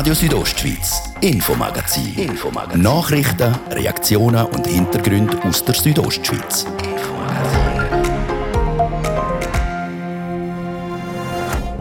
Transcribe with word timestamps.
Radio 0.00 0.14
Südostschweiz, 0.14 1.12
Infomagazin. 1.20 2.14
Infomagazin. 2.16 2.80
Nachrichten, 2.80 3.54
Reaktionen 3.70 4.46
und 4.46 4.66
Hintergründe 4.66 5.38
aus 5.44 5.62
der 5.62 5.74
Südostschweiz. 5.74 6.64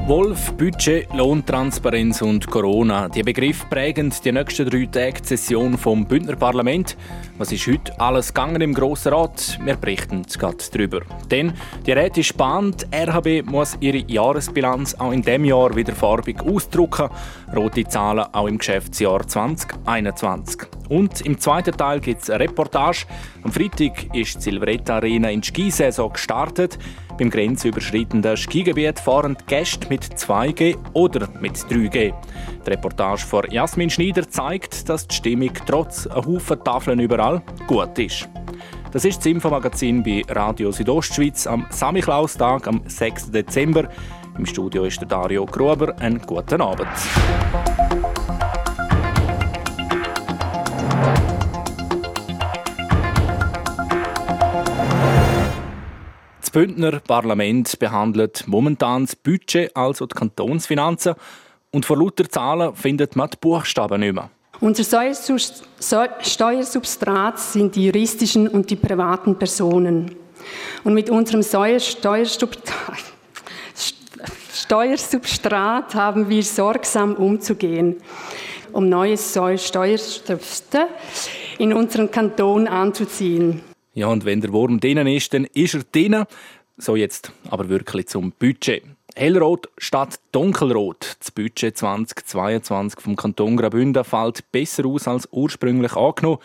Wolf, 0.05 0.51
Budget, 0.57 1.07
Lohntransparenz 1.13 2.21
und 2.21 2.47
Corona. 2.47 3.07
Die 3.07 3.23
Begriffe 3.23 3.65
prägen 3.69 4.11
die 4.25 4.33
nächsten 4.33 4.69
drei 4.69 4.85
Tage 4.87 5.21
die 5.21 5.27
Session 5.27 5.77
vom 5.77 6.05
Bündner 6.05 6.35
Parlament. 6.35 6.97
Was 7.39 7.53
ist 7.53 7.67
heute 7.67 7.97
alles 8.01 8.33
gegangen 8.33 8.59
im 8.59 8.73
Grossen 8.73 9.13
Rat? 9.13 9.57
Wir 9.63 9.77
berichten 9.77 10.23
gerade 10.23 10.57
darüber. 10.73 10.99
Denn 11.31 11.53
die 11.85 11.93
Räte 11.93 12.19
ist 12.19 12.27
spannend. 12.27 12.85
RHB 12.93 13.49
muss 13.49 13.77
ihre 13.79 13.99
Jahresbilanz 14.11 14.95
auch 14.95 15.13
in 15.13 15.21
diesem 15.21 15.45
Jahr 15.45 15.73
wieder 15.73 15.95
farbig 15.95 16.41
ausdrucken. 16.41 17.07
Rote 17.55 17.85
Zahlen 17.85 18.25
auch 18.33 18.47
im 18.47 18.57
Geschäftsjahr 18.57 19.25
2021. 19.25 20.67
Und 20.89 21.21
im 21.21 21.39
zweiten 21.39 21.77
Teil 21.77 22.01
gibt 22.01 22.23
es 22.23 22.29
eine 22.29 22.43
Reportage. 22.43 23.05
Am 23.43 23.53
Freitag 23.53 24.13
ist 24.13 24.35
die 24.35 24.41
Silvretta 24.41 24.97
Arena 24.97 25.29
in 25.29 25.39
die 25.39 25.47
Skisaison 25.47 26.11
gestartet. 26.11 26.77
Beim 27.19 27.29
grenzüberschreitenden 27.29 28.37
Skigebiet 28.37 28.97
fahren 28.97 29.37
die 29.39 29.45
Gäste 29.45 29.87
mit 29.89 30.03
2G 30.03 30.77
oder 30.93 31.27
mit 31.41 31.57
3G. 31.57 32.13
Die 32.65 32.69
Reportage 32.69 33.25
von 33.25 33.43
Jasmin 33.51 33.89
Schneider 33.89 34.27
zeigt, 34.27 34.87
dass 34.87 35.05
die 35.05 35.15
Stimmung 35.15 35.51
trotz 35.65 36.07
ein 36.07 36.25
Haufen 36.25 36.63
Tafeln 36.63 36.99
überall 36.99 37.28
gut 37.67 37.97
ist. 37.99 38.27
Das 38.91 39.05
ist 39.05 39.19
das 39.19 39.25
Infomagazin 39.27 40.01
bei 40.01 40.23
Radio 40.27 40.71
Südostschweiz 40.71 41.45
am 41.45 41.67
Samichlaustag 41.69 42.67
am 42.67 42.81
6. 42.85 43.31
Dezember. 43.31 43.87
Im 44.37 44.45
Studio 44.45 44.85
ist 44.85 44.99
der 44.99 45.07
Dario 45.07 45.45
Gruber. 45.45 45.95
Einen 45.99 46.19
guten 46.21 46.61
Abend. 46.61 46.87
Das 56.49 56.49
Bündner 56.51 56.99
Parlament 56.99 57.77
behandelt 57.77 58.45
momentan 58.47 59.05
das 59.05 59.15
Budget, 59.15 59.75
also 59.77 60.07
die 60.07 60.15
Kantonsfinanzen. 60.15 61.13
Und 61.69 61.85
vor 61.85 61.97
lauter 61.97 62.27
Zahlen 62.27 62.75
findet 62.75 63.15
man 63.15 63.29
die 63.29 63.37
Buchstaben 63.39 63.99
nicht 63.99 64.15
mehr. 64.15 64.31
Unser 64.61 64.83
Steuersubstrat 66.21 67.39
sind 67.39 67.75
die 67.75 67.85
juristischen 67.85 68.47
und 68.49 68.69
die 68.69 68.75
privaten 68.75 69.39
Personen. 69.39 70.15
Und 70.83 70.93
mit 70.93 71.09
unserem 71.09 71.41
Steuersubstrat 74.53 75.95
haben 75.95 76.29
wir 76.29 76.43
sorgsam 76.43 77.15
umzugehen, 77.15 77.95
um 78.73 78.89
neues 78.89 79.31
Steuerstöpfe 79.31 80.87
in 81.57 81.73
unseren 81.73 82.11
Kanton 82.11 82.67
anzuziehen. 82.67 83.61
Ja, 83.93 84.07
und 84.07 84.25
wenn 84.25 84.41
der 84.41 84.51
Wurm 84.51 84.79
drinnen 84.79 85.07
ist, 85.07 85.33
dann 85.33 85.45
ist 85.45 85.73
er 85.73 85.83
drinnen. 85.89 86.25
So 86.77 86.95
jetzt 86.95 87.31
aber 87.49 87.69
wirklich 87.69 88.07
zum 88.07 88.31
Budget. 88.31 88.83
Hellrot 89.15 89.69
statt 89.77 90.19
Dunkelrot. 90.31 91.17
Das 91.19 91.31
Budget 91.31 91.77
2022 91.77 92.99
vom 92.99 93.15
Kanton 93.15 93.57
Graubünden 93.57 94.03
fällt 94.03 94.51
besser 94.51 94.85
aus 94.85 95.07
als 95.07 95.27
ursprünglich 95.31 95.93
angenommen. 95.95 96.39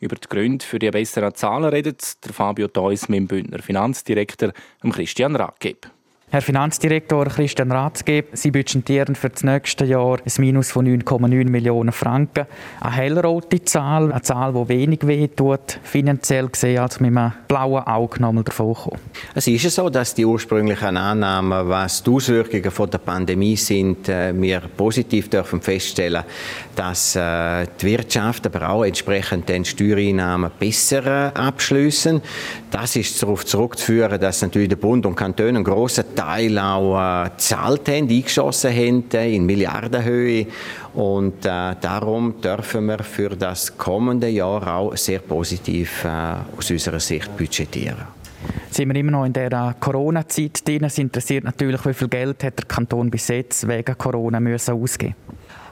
Über 0.00 0.16
die 0.16 0.28
Gründe 0.28 0.64
für 0.64 0.78
die 0.78 0.90
besseren 0.90 1.34
Zahlen 1.34 1.70
redet 1.70 2.24
der 2.24 2.32
Fabio 2.32 2.68
Theus 2.68 3.08
mit 3.08 3.18
dem 3.18 3.26
Bündner 3.26 3.60
Finanzdirektor 3.60 4.52
Christian 4.92 5.36
Rackeb. 5.36 5.90
Herr 6.34 6.42
Finanzdirektor 6.42 7.26
Christian 7.26 7.70
Ratzgeb, 7.70 8.30
Sie 8.32 8.50
budgetieren 8.50 9.14
für 9.14 9.30
das 9.30 9.44
nächste 9.44 9.84
Jahr 9.84 10.18
ein 10.18 10.32
Minus 10.38 10.72
von 10.72 10.84
9,9 10.84 11.48
Millionen 11.48 11.92
Franken. 11.92 12.46
Eine 12.80 12.92
hellrote 12.92 13.62
Zahl, 13.62 14.10
eine 14.10 14.20
Zahl, 14.20 14.52
die 14.52 14.68
wenig 14.68 15.06
wehtut, 15.06 15.78
finanziell 15.84 16.48
gesehen, 16.48 16.80
als 16.80 16.98
mit 16.98 17.16
einem 17.16 17.30
blauen 17.46 17.86
Auge 17.86 18.20
nochmal 18.20 18.42
davon 18.42 18.74
kommen. 18.74 19.00
Es 19.32 19.46
ist 19.46 19.70
so, 19.70 19.88
dass 19.88 20.12
die 20.12 20.24
ursprünglichen 20.24 20.96
Annahmen, 20.96 21.68
was 21.68 22.02
die 22.02 22.10
Auswirkungen 22.10 22.72
von 22.72 22.90
der 22.90 22.98
Pandemie 22.98 23.56
sind, 23.56 24.08
äh, 24.08 24.34
wir 24.34 24.62
positiv 24.76 25.30
dürfen 25.30 25.60
feststellen, 25.60 26.24
dass 26.74 27.14
äh, 27.14 27.64
die 27.80 27.86
Wirtschaft, 27.86 28.44
aber 28.46 28.70
auch 28.70 28.82
entsprechend 28.82 29.48
den 29.48 29.64
Steuereinnahmen 29.64 30.50
besser 30.58 31.28
äh, 31.28 31.38
abschließen. 31.38 32.20
Das 32.72 32.96
ist 32.96 33.22
darauf 33.22 33.46
zurückzuführen, 33.46 34.20
dass 34.20 34.42
natürlich 34.42 34.70
der 34.70 34.76
Bund 34.76 35.06
und 35.06 35.14
Kantone 35.14 35.50
einen 35.50 35.62
grossen 35.62 36.12
Teil 36.12 36.23
auch 36.58 37.24
äh, 37.24 37.30
gezahlt 37.30 37.88
haben, 37.88 38.08
eingeschossen 38.08 38.72
haben 38.72 39.04
äh, 39.12 39.34
in 39.34 39.46
Milliardenhöhe. 39.46 40.46
Und 40.94 41.44
äh, 41.44 41.74
darum 41.80 42.40
dürfen 42.40 42.86
wir 42.86 42.98
für 42.98 43.30
das 43.30 43.76
kommende 43.76 44.28
Jahr 44.28 44.66
auch 44.76 44.96
sehr 44.96 45.18
positiv 45.20 46.04
äh, 46.04 46.08
aus 46.56 46.70
unserer 46.70 47.00
Sicht 47.00 47.36
budgetieren. 47.36 48.06
Sind 48.70 48.88
wir 48.92 48.96
immer 48.96 49.12
noch 49.12 49.24
in 49.24 49.32
der 49.32 49.74
Corona-Zeit 49.80 50.66
drin? 50.66 50.84
Es 50.84 50.98
interessiert 50.98 51.44
natürlich, 51.44 51.84
wie 51.86 51.94
viel 51.94 52.08
Geld 52.08 52.44
hat 52.44 52.58
der 52.58 52.66
Kanton 52.66 53.10
bis 53.10 53.28
jetzt 53.28 53.66
wegen 53.66 53.96
Corona 53.96 54.40
müssen 54.40 54.74
ausgeben 54.74 55.14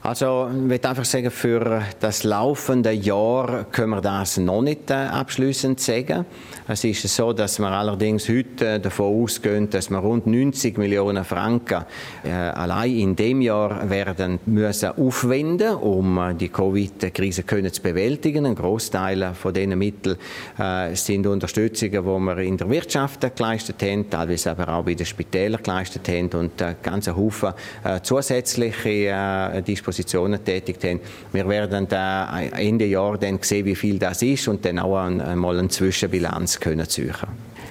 also 0.05 0.49
ich 0.53 0.61
möchte 0.61 0.89
einfach 0.89 1.05
sagen, 1.05 1.31
für 1.31 1.83
das 2.01 2.25
laufende 2.25 2.91
Jahr 2.91 3.67
können 3.71 3.91
wir 3.91 4.01
das 4.01 4.37
noch 4.37 4.61
nicht 4.61 4.91
äh, 4.91 4.95
abschließend 4.95 5.79
sagen. 5.79 6.27
Es 6.67 6.83
ist 6.83 7.07
so, 7.07 7.33
dass 7.33 7.61
wir 7.61 7.69
allerdings 7.69 8.29
heute 8.29 8.81
davon 8.81 9.23
ausgehen, 9.23 9.71
dass 9.71 9.91
wir 9.91 9.99
rund 9.99 10.27
90 10.27 10.77
Millionen 10.77 11.25
Franken 11.25 11.85
äh, 12.25 12.31
allein 12.31 12.97
in 12.97 13.17
dem 13.17 13.43
Jahr 13.43 13.89
werden 13.89 14.41
müssen 14.47 14.91
aufwenden, 14.91 15.77
um 15.77 16.19
äh, 16.19 16.35
die 16.35 16.49
Covid-Krise 16.49 17.45
zu 17.47 17.83
bewältigen. 17.83 18.47
Ein 18.47 18.57
Großteil 18.57 19.35
von 19.35 19.55
diesen 19.55 19.79
Mitteln 19.79 20.17
äh, 20.59 20.97
sind 20.97 21.29
Unterstützungen, 21.29 21.93
die 21.93 22.01
wir 22.03 22.39
in 22.39 22.57
der 22.57 22.69
Wirtschaft 22.69 23.21
geleistet 23.37 23.81
haben, 23.83 24.11
teilweise 24.11 24.51
aber 24.51 24.69
auch 24.69 24.85
bei 24.85 24.95
den 24.95 25.07
Spitälern 25.07 25.63
geleistet 25.63 26.09
haben 26.09 26.29
und 26.31 26.61
äh, 26.61 26.75
ganz 26.83 27.07
Haufen 27.07 27.53
äh, 27.85 28.01
zusätzliche 28.01 28.89
äh, 28.89 29.63
Dispositionen 29.93 30.23
Positionen 30.23 30.45
tätig 30.45 30.79
haben. 30.83 31.01
Wir 31.33 31.49
werden 31.49 31.87
da 31.89 32.41
Ende 32.41 32.87
Jahr 32.87 33.19
dann 33.19 33.39
sehen, 33.43 33.67
wie 33.67 33.75
viel 33.75 33.99
das 33.99 34.23
ist 34.23 34.49
und 34.49 34.65
dann 34.65 34.79
auch 34.79 34.97
einmal 34.97 35.59
eine 35.59 35.69
Zwischenbilanz 35.69 36.59
können 36.61 36.89
ziehen. 36.89 37.15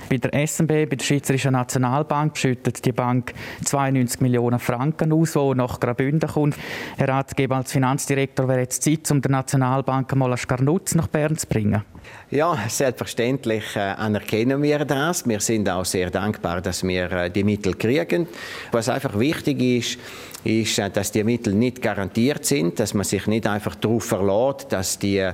Bei 0.09 0.17
der 0.17 0.45
SNB, 0.45 0.67
bei 0.67 0.97
der 0.97 1.05
Schweizerischen 1.05 1.53
Nationalbank, 1.53 2.37
schüttet 2.37 2.83
die 2.83 2.91
Bank 2.91 3.33
92 3.63 4.19
Millionen 4.19 4.59
Franken 4.59 5.13
aus, 5.13 5.33
die 5.33 5.55
nach 5.55 5.79
Graubünden 5.79 6.29
kommt. 6.29 6.55
Herr 6.97 7.07
Ratgeber, 7.07 7.55
als 7.55 7.71
Finanzdirektor 7.71 8.47
wäre 8.49 8.59
jetzt 8.59 8.83
Zeit, 8.83 9.09
um 9.09 9.21
der 9.21 9.31
Nationalbank 9.31 10.13
mal 10.15 10.27
einen 10.27 10.37
Skarnutz 10.37 10.95
nach 10.95 11.07
Bern 11.07 11.37
zu 11.37 11.47
bringen. 11.47 11.83
Ja, 12.29 12.57
selbstverständlich 12.67 13.75
äh, 13.75 13.79
anerkennen 13.79 14.61
wir 14.61 14.79
das. 14.83 15.25
Wir 15.27 15.39
sind 15.39 15.69
auch 15.69 15.85
sehr 15.85 16.09
dankbar, 16.09 16.59
dass 16.61 16.83
wir 16.83 17.11
äh, 17.11 17.29
die 17.29 17.45
Mittel 17.45 17.75
kriegen. 17.75 18.27
Was 18.71 18.89
einfach 18.89 19.17
wichtig 19.17 19.61
ist, 19.61 19.99
ist, 20.43 20.79
äh, 20.79 20.89
dass 20.89 21.11
die 21.11 21.23
Mittel 21.23 21.53
nicht 21.53 21.81
garantiert 21.81 22.45
sind, 22.45 22.79
dass 22.79 22.93
man 22.93 23.03
sich 23.03 23.27
nicht 23.27 23.47
einfach 23.47 23.75
darauf 23.75 24.05
verlässt, 24.05 24.71
dass 24.71 24.99
die 24.99 25.17
äh, 25.17 25.33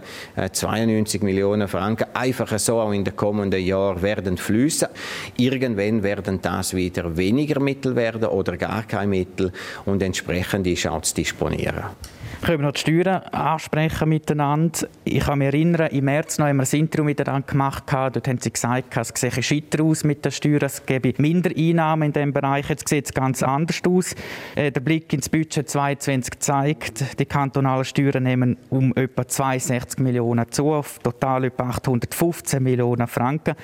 92 0.51 1.21
Millionen 1.21 1.67
Franken 1.67 2.07
einfach 2.13 2.57
so 2.59 2.79
auch 2.79 2.91
in 2.91 3.03
den 3.03 3.15
kommenden 3.15 3.63
Jahren 3.63 4.01
werden 4.01 4.37
fließen. 4.37 4.89
Irgendwann 5.37 6.03
werden 6.03 6.39
das 6.41 6.73
wieder 6.73 7.15
weniger 7.17 7.59
Mittel 7.59 7.95
werden 7.95 8.25
oder 8.25 8.57
gar 8.57 8.83
keine 8.83 9.07
Mittel 9.07 9.51
und 9.85 10.01
entsprechend 10.01 10.67
ist 10.67 10.87
auch 10.87 11.01
zu 11.01 11.15
disponieren. 11.15 11.85
Können 12.41 12.59
wir 12.59 12.67
noch 12.67 12.73
die 12.73 12.81
Steuern 12.81 13.23
ansprechen 13.31 14.09
miteinander? 14.09 14.87
Ich 15.03 15.25
kann 15.25 15.39
mich 15.39 15.47
erinnern, 15.47 15.87
im 15.91 16.05
März 16.05 16.37
noch 16.37 16.45
haben 16.45 16.57
wir 16.57 16.67
ein 16.71 16.79
Interview 16.79 17.03
miteinander 17.03 17.47
gemacht. 17.47 17.83
Dort 17.91 18.27
haben 18.27 18.37
sie 18.37 18.51
gesagt, 18.51 18.95
es 18.95 19.11
sehe 19.15 19.31
scheiter 19.43 19.83
aus 19.83 20.03
mit 20.03 20.23
den 20.23 20.31
Steuern, 20.31 20.63
es 20.63 20.85
gebe 20.85 21.13
Mindereinnahmen 21.17 22.07
in 22.07 22.13
diesem 22.13 22.33
Bereich. 22.33 22.69
Jetzt 22.69 22.87
sieht 22.87 23.05
es 23.05 23.13
ganz 23.13 23.41
anders 23.41 23.81
aus. 23.87 24.15
Äh, 24.55 24.71
der 24.71 24.81
Blick 24.81 25.11
ins 25.13 25.29
Budget 25.29 25.69
2022 25.69 26.39
zeigt, 26.39 27.19
die 27.19 27.25
kantonalen 27.25 27.85
Steuern 27.85 28.23
nehmen 28.23 28.57
um 28.69 28.95
etwa 28.95 29.27
62 29.27 29.99
Millionen 29.99 30.49
zu, 30.51 30.71
auf 30.73 30.99
total 30.99 31.45
etwa 31.45 31.69
815 31.69 32.61
Millionen 32.61 33.07
Franken 33.07 33.55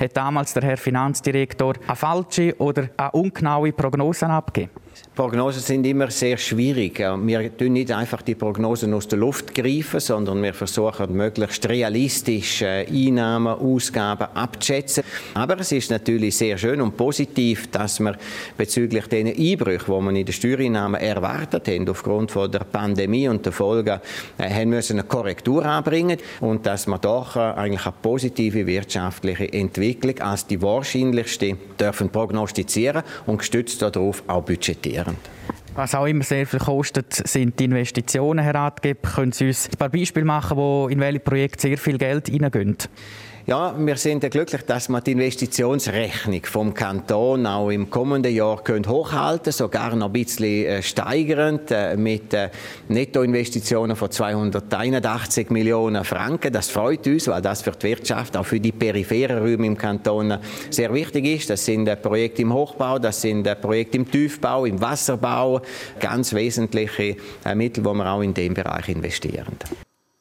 hat 0.00 0.16
damals 0.16 0.52
der 0.54 0.64
Herr 0.64 0.76
Finanzdirektor 0.76 1.74
eine 1.86 1.96
falsche 1.96 2.56
oder 2.58 2.88
eine 2.96 3.10
ungenaue 3.12 3.72
Prognose 3.72 4.26
abgegeben? 4.26 4.72
Prognosen 5.14 5.62
sind 5.62 5.86
immer 5.86 6.10
sehr 6.10 6.36
schwierig. 6.36 6.98
Wir 6.98 7.56
tun 7.56 7.74
nicht 7.74 7.92
einfach 7.92 8.20
die 8.22 8.34
Prognosen 8.34 8.92
aus 8.94 9.06
der 9.06 9.20
Luft 9.20 9.54
greifen, 9.54 10.00
sondern 10.00 10.42
wir 10.42 10.52
versuchen 10.52 11.12
möglichst 11.14 11.68
realistisch 11.68 12.62
äh, 12.62 12.84
Einnahmen, 12.84 13.54
Ausgaben 13.54 14.26
abzuschätzen. 14.34 15.04
Aber 15.34 15.60
es 15.60 15.70
ist 15.70 15.92
natürlich 15.92 16.36
sehr 16.36 16.58
schön 16.58 16.80
und 16.80 16.96
positiv, 16.96 17.70
dass 17.70 18.00
wir 18.00 18.16
bezüglich 18.56 19.06
den 19.06 19.28
Einbrüchen, 19.28 19.94
die 19.94 20.02
man 20.02 20.16
in 20.16 20.26
den 20.26 20.32
Steuereinnahmen 20.32 21.00
erwartet 21.00 21.68
haben, 21.68 21.88
aufgrund 21.88 22.32
von 22.32 22.50
der 22.50 22.64
Pandemie 22.64 23.28
und 23.28 23.46
der 23.46 23.52
Folgen, 23.52 24.00
äh, 24.38 24.50
haben 24.50 24.70
müssen 24.70 24.98
eine 24.98 25.06
Korrektur 25.06 25.64
anbringen 25.64 26.18
und 26.40 26.66
dass 26.66 26.88
wir 26.88 26.98
doch 26.98 27.36
äh, 27.36 27.38
eigentlich 27.38 27.86
eine 27.86 27.94
positive 28.02 28.66
wirtschaftliche 28.66 29.52
Entwicklung 29.52 30.18
als 30.18 30.44
die 30.48 30.60
wahrscheinlichste 30.60 31.56
dürfen 31.78 32.10
prognostizieren 32.10 33.04
und 33.26 33.38
gestützt 33.38 33.80
darauf 33.80 34.24
auch 34.26 34.42
budgetieren. 34.42 35.03
Was 35.74 35.94
auch 35.94 36.06
immer 36.06 36.22
sehr 36.22 36.46
viel 36.46 36.60
kostet, 36.60 37.12
sind 37.12 37.58
die 37.58 37.64
Investitionen, 37.64 38.44
Herr 38.44 38.54
Ratgeber. 38.54 39.10
Können 39.10 39.32
Sie 39.32 39.48
uns 39.48 39.68
ein 39.68 39.76
paar 39.76 39.88
Beispiele 39.88 40.24
machen, 40.24 40.56
wo 40.56 40.86
in 40.88 41.00
welche 41.00 41.18
Projekte 41.18 41.62
sehr 41.62 41.78
viel 41.78 41.98
Geld 41.98 42.28
hineingehen? 42.28 42.76
Ja, 43.46 43.74
wir 43.76 43.96
sind 43.98 44.22
ja 44.22 44.30
glücklich, 44.30 44.62
dass 44.62 44.88
wir 44.88 45.02
die 45.02 45.12
Investitionsrechnung 45.12 46.40
vom 46.46 46.72
Kanton 46.72 47.44
auch 47.44 47.68
im 47.68 47.90
kommenden 47.90 48.34
Jahr 48.34 48.64
können 48.64 48.88
hochhalten 48.88 49.52
sogar 49.52 49.94
noch 49.96 50.06
ein 50.06 50.12
bisschen 50.14 50.64
äh, 50.64 50.82
steigernd 50.82 51.70
äh, 51.70 51.94
mit 51.94 52.32
äh, 52.32 52.48
Nettoinvestitionen 52.88 53.96
von 53.96 54.10
281 54.10 55.50
Millionen 55.50 56.04
Franken. 56.04 56.54
Das 56.54 56.70
freut 56.70 57.06
uns, 57.06 57.28
weil 57.28 57.42
das 57.42 57.60
für 57.60 57.72
die 57.72 57.82
Wirtschaft, 57.82 58.34
auch 58.34 58.46
für 58.46 58.60
die 58.60 58.72
peripheren 58.72 59.40
Räume 59.40 59.66
im 59.66 59.76
Kanton 59.76 60.38
sehr 60.70 60.94
wichtig 60.94 61.26
ist. 61.26 61.50
Das 61.50 61.66
sind 61.66 61.84
Projekte 62.00 62.40
im 62.40 62.54
Hochbau, 62.54 62.98
das 62.98 63.20
sind 63.20 63.44
Projekte 63.60 63.98
im 63.98 64.10
Tiefbau, 64.10 64.64
im 64.64 64.80
Wasserbau, 64.80 65.60
ganz 66.00 66.32
wesentliche 66.32 67.16
Mittel, 67.54 67.84
die 67.84 67.92
wir 67.92 68.10
auch 68.10 68.22
in 68.22 68.32
dem 68.32 68.54
Bereich 68.54 68.88
investieren 68.88 69.58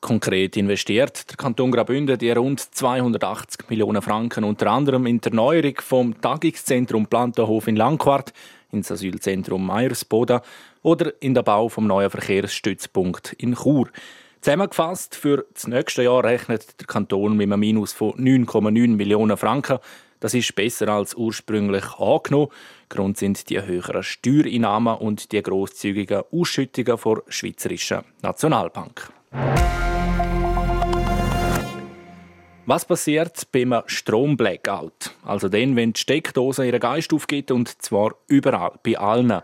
konkret 0.04 0.58
investiert. 0.58 1.30
Der 1.30 1.38
Kanton 1.38 1.72
Graubünden 1.72 2.20
die 2.20 2.30
rund 2.30 2.60
280 2.60 3.70
Millionen 3.70 4.02
Franken 4.02 4.44
unter 4.44 4.68
anderem 4.68 5.08
in 5.08 5.20
die 5.20 5.30
Erneuerung 5.30 5.76
vom 5.80 6.22
Tagungszentrum 6.22 7.08
Plantenhof 7.08 7.68
in 7.68 7.78
Langquart, 7.78 8.34
ins 8.72 8.92
Asylzentrum 8.92 9.66
Meiersboda 9.66 10.44
oder 10.84 11.14
in 11.22 11.34
den 11.34 11.44
Bau 11.44 11.70
vom 11.70 11.88
neuen 11.88 12.10
Verkehrsstützpunkt 12.10 13.34
in 13.34 13.56
Chur. 13.56 13.90
Zusammengefasst, 14.42 15.16
für 15.16 15.46
das 15.54 15.68
nächste 15.68 16.04
Jahr 16.04 16.24
rechnet 16.24 16.80
der 16.82 16.86
Kanton 16.86 17.38
mit 17.38 17.48
einem 17.48 17.62
Minus 17.62 17.94
von 17.94 18.12
9,9 18.12 18.90
Millionen 18.90 19.38
Franken. 19.38 19.80
Das 20.20 20.34
ist 20.34 20.54
besser 20.54 20.90
als 20.90 21.16
ursprünglich 21.16 21.86
angenommen. 21.98 22.50
Grund 22.90 23.18
sind 23.18 23.50
die 23.50 23.62
höheren 23.62 24.04
Steuereinnahmen 24.04 24.98
und 24.98 25.32
die 25.32 25.42
grosszügigen 25.42 26.24
Ausschüttungen 26.32 27.00
der 27.04 27.24
Schweizerischen 27.30 28.04
Nationalbank. 28.22 29.10
Was 32.66 32.86
passiert 32.86 33.52
beim 33.52 33.82
Stromblackout? 33.88 35.12
Also 35.26 35.50
dann, 35.50 35.76
wenn 35.76 35.92
die 35.92 36.00
Steckdose 36.00 36.66
ihren 36.66 36.80
Geist 36.80 37.14
aufgibt 37.14 37.52
und 37.52 37.82
zwar 37.82 38.16
überall, 38.28 38.72
bei 38.84 38.98
allen. 38.98 39.42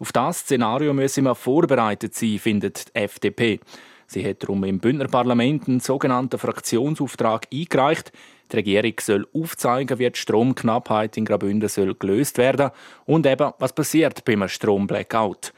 Auf 0.00 0.10
das 0.10 0.40
Szenario 0.40 0.92
müssen 0.92 1.22
wir 1.22 1.36
vorbereitet 1.36 2.16
sein, 2.16 2.40
findet 2.40 2.88
die 2.88 2.98
FDP. 2.98 3.60
Sie 4.08 4.28
hat 4.28 4.42
darum 4.42 4.64
im 4.64 4.80
Bündner 4.80 5.06
Parlament 5.06 5.68
einen 5.68 5.78
sogenannten 5.78 6.36
Fraktionsauftrag 6.36 7.46
eingereicht. 7.52 8.10
Die 8.50 8.56
Regierung 8.56 8.94
soll 9.00 9.28
aufzeigen, 9.32 10.00
wie 10.00 10.10
die 10.10 10.18
Stromknappheit 10.18 11.16
in 11.16 11.26
Graubünden 11.26 11.68
soll 11.68 11.94
gelöst 11.94 12.38
werden 12.38 12.72
und 13.06 13.24
eben, 13.24 13.52
was 13.60 13.72
passiert 13.72 14.24
beim 14.24 14.48
Stromblackout. 14.48 15.52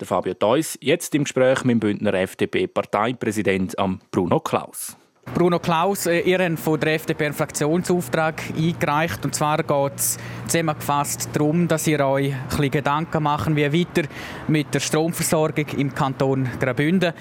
Der 0.00 0.06
Fabio 0.06 0.32
Theus 0.32 0.78
jetzt 0.80 1.14
im 1.14 1.24
Gespräch 1.24 1.64
mit 1.64 1.74
dem 1.74 1.80
Bündner 1.80 2.14
FDP-Parteipräsident 2.14 3.76
Bruno 4.10 4.40
Klaus. 4.40 4.96
Bruno 5.34 5.58
Klaus, 5.58 6.06
äh, 6.06 6.20
ihr 6.20 6.38
habt 6.38 6.58
von 6.58 6.80
der 6.80 6.94
FDP 6.94 7.26
einen 7.26 7.34
Fraktionsauftrag 7.34 8.42
eingereicht. 8.56 9.24
Und 9.24 9.34
zwar 9.34 9.58
geht 9.58 9.96
es 9.96 10.16
zusammengefasst 10.46 11.30
darum, 11.32 11.68
dass 11.68 11.86
ihr 11.86 12.00
euch 12.00 12.32
ein 12.32 12.48
bisschen 12.48 12.70
Gedanken 12.70 13.22
machen, 13.22 13.56
wie 13.56 13.72
weiter 13.72 14.08
mit 14.48 14.72
der 14.72 14.80
Stromversorgung 14.80 15.66
im 15.76 15.94
Kanton 15.94 16.48
Graubünden. 16.58 17.12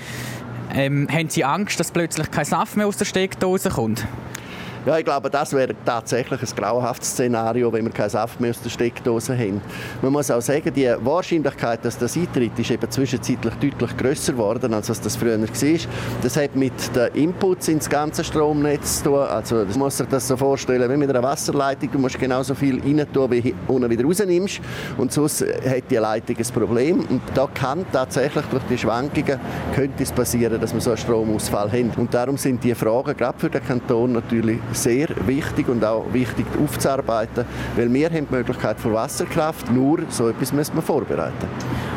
Ähm, 0.74 1.08
haben 1.12 1.30
Sie 1.30 1.44
Angst, 1.44 1.80
dass 1.80 1.92
plötzlich 1.92 2.32
kein 2.32 2.46
Saft 2.46 2.78
mehr 2.78 2.88
aus 2.88 2.98
der 2.98 3.06
Steckdose 3.06 3.70
kommt? 3.70 4.06
Ja, 4.86 5.00
ich 5.00 5.06
glaube, 5.06 5.32
das 5.32 5.52
wäre 5.52 5.74
tatsächlich 5.84 6.40
ein 6.40 6.56
grauenhaftes 6.56 7.10
Szenario, 7.10 7.74
wenn 7.74 7.86
wir 7.86 7.92
keinen 7.92 8.12
Saft 8.12 8.40
mehr 8.40 8.52
aus 8.52 8.62
der 8.62 8.70
Steckdose 8.70 9.36
haben. 9.36 9.60
Man 10.04 10.12
muss 10.12 10.30
auch 10.30 10.42
sagen, 10.42 10.72
die 10.72 10.94
Wahrscheinlichkeit, 11.00 11.84
dass 11.84 11.98
das 11.98 12.16
eintritt, 12.16 12.52
ist 12.60 12.70
eben 12.70 12.92
zwischenzeitlich 12.92 13.56
deutlich 13.56 13.98
grösser 13.98 14.34
geworden, 14.34 14.76
als 14.76 14.88
was 14.90 15.02
das 15.02 15.16
früher 15.16 15.42
war. 15.42 15.48
Das 16.22 16.38
hat 16.38 16.56
mit 16.56 16.96
den 16.96 17.16
Inputs 17.16 17.68
ins 17.68 17.90
ganze 17.90 18.24
Stromnetz 18.24 19.00
zu 19.00 19.06
tun. 19.06 19.22
Also, 19.22 19.56
man 19.56 19.80
muss 19.80 19.98
sich 19.98 20.08
das 20.08 20.28
so 20.28 20.38
vorstellen, 20.38 20.88
wie 20.92 20.98
mit 20.98 21.10
einer 21.10 21.24
Wasserleitung. 21.24 21.90
Du 21.92 21.98
musst 21.98 22.20
genauso 22.20 22.54
viel 22.54 22.80
rein 22.80 23.08
tun, 23.12 23.32
wie 23.32 23.56
unten 23.68 23.90
wieder 23.90 24.04
rausnimmst. 24.04 24.62
Und 25.00 25.12
sonst 25.12 25.42
hat 25.42 25.90
die 25.90 25.96
Leitung 25.96 26.38
ein 26.38 26.54
Problem. 26.54 27.00
Und 27.10 27.22
da 27.34 27.48
kann 27.52 27.88
tatsächlich 27.92 28.46
durch 28.52 28.64
die 28.70 28.78
Schwankungen 28.78 29.40
könnte 29.74 30.04
es 30.04 30.12
passieren, 30.12 30.62
dass 30.62 30.76
wir 30.76 30.82
so 30.82 30.92
einen 30.92 30.98
Stromausfall 30.98 31.72
haben. 31.72 31.90
Und 31.98 32.14
darum 32.14 32.38
sind 32.38 32.64
die 32.64 32.76
Fragen 32.76 33.18
gerade 33.18 33.40
für 33.40 33.50
den 33.50 33.66
Kanton 33.66 34.12
natürlich 34.14 34.60
sehr 34.76 35.08
wichtig 35.26 35.68
und 35.68 35.84
auch 35.84 36.06
wichtig 36.12 36.46
aufzuarbeiten, 36.64 37.46
weil 37.76 37.92
wir 37.92 38.10
haben 38.10 38.28
die 38.30 38.36
Möglichkeit 38.36 38.80
für 38.80 38.94
Wasserkraft, 38.94 39.72
nur 39.72 40.00
so 40.10 40.30
etwas 40.30 40.54
müssen 40.54 40.76
wir 40.76 40.82
vorbereiten. 40.82 41.48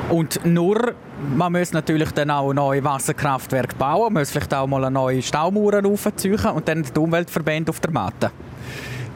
Und 0.09 0.45
nur, 0.45 0.95
man 1.37 1.53
muss 1.53 1.73
natürlich 1.73 2.11
dann 2.13 2.31
auch 2.31 2.53
neue 2.53 2.83
Wasserkraftwerke 2.83 3.77
bauen, 3.77 4.13
man 4.13 4.23
muss 4.23 4.31
vielleicht 4.31 4.55
auch 4.55 4.67
mal 4.67 4.85
eine 4.85 4.95
neue 4.95 5.21
Staumauer 5.21 5.85
aufziehen 5.85 6.39
und 6.55 6.67
dann 6.67 6.83
die 6.83 6.99
Umweltverbände 6.99 7.71
auf 7.71 7.81
der 7.81 7.91
Matte. 7.91 8.31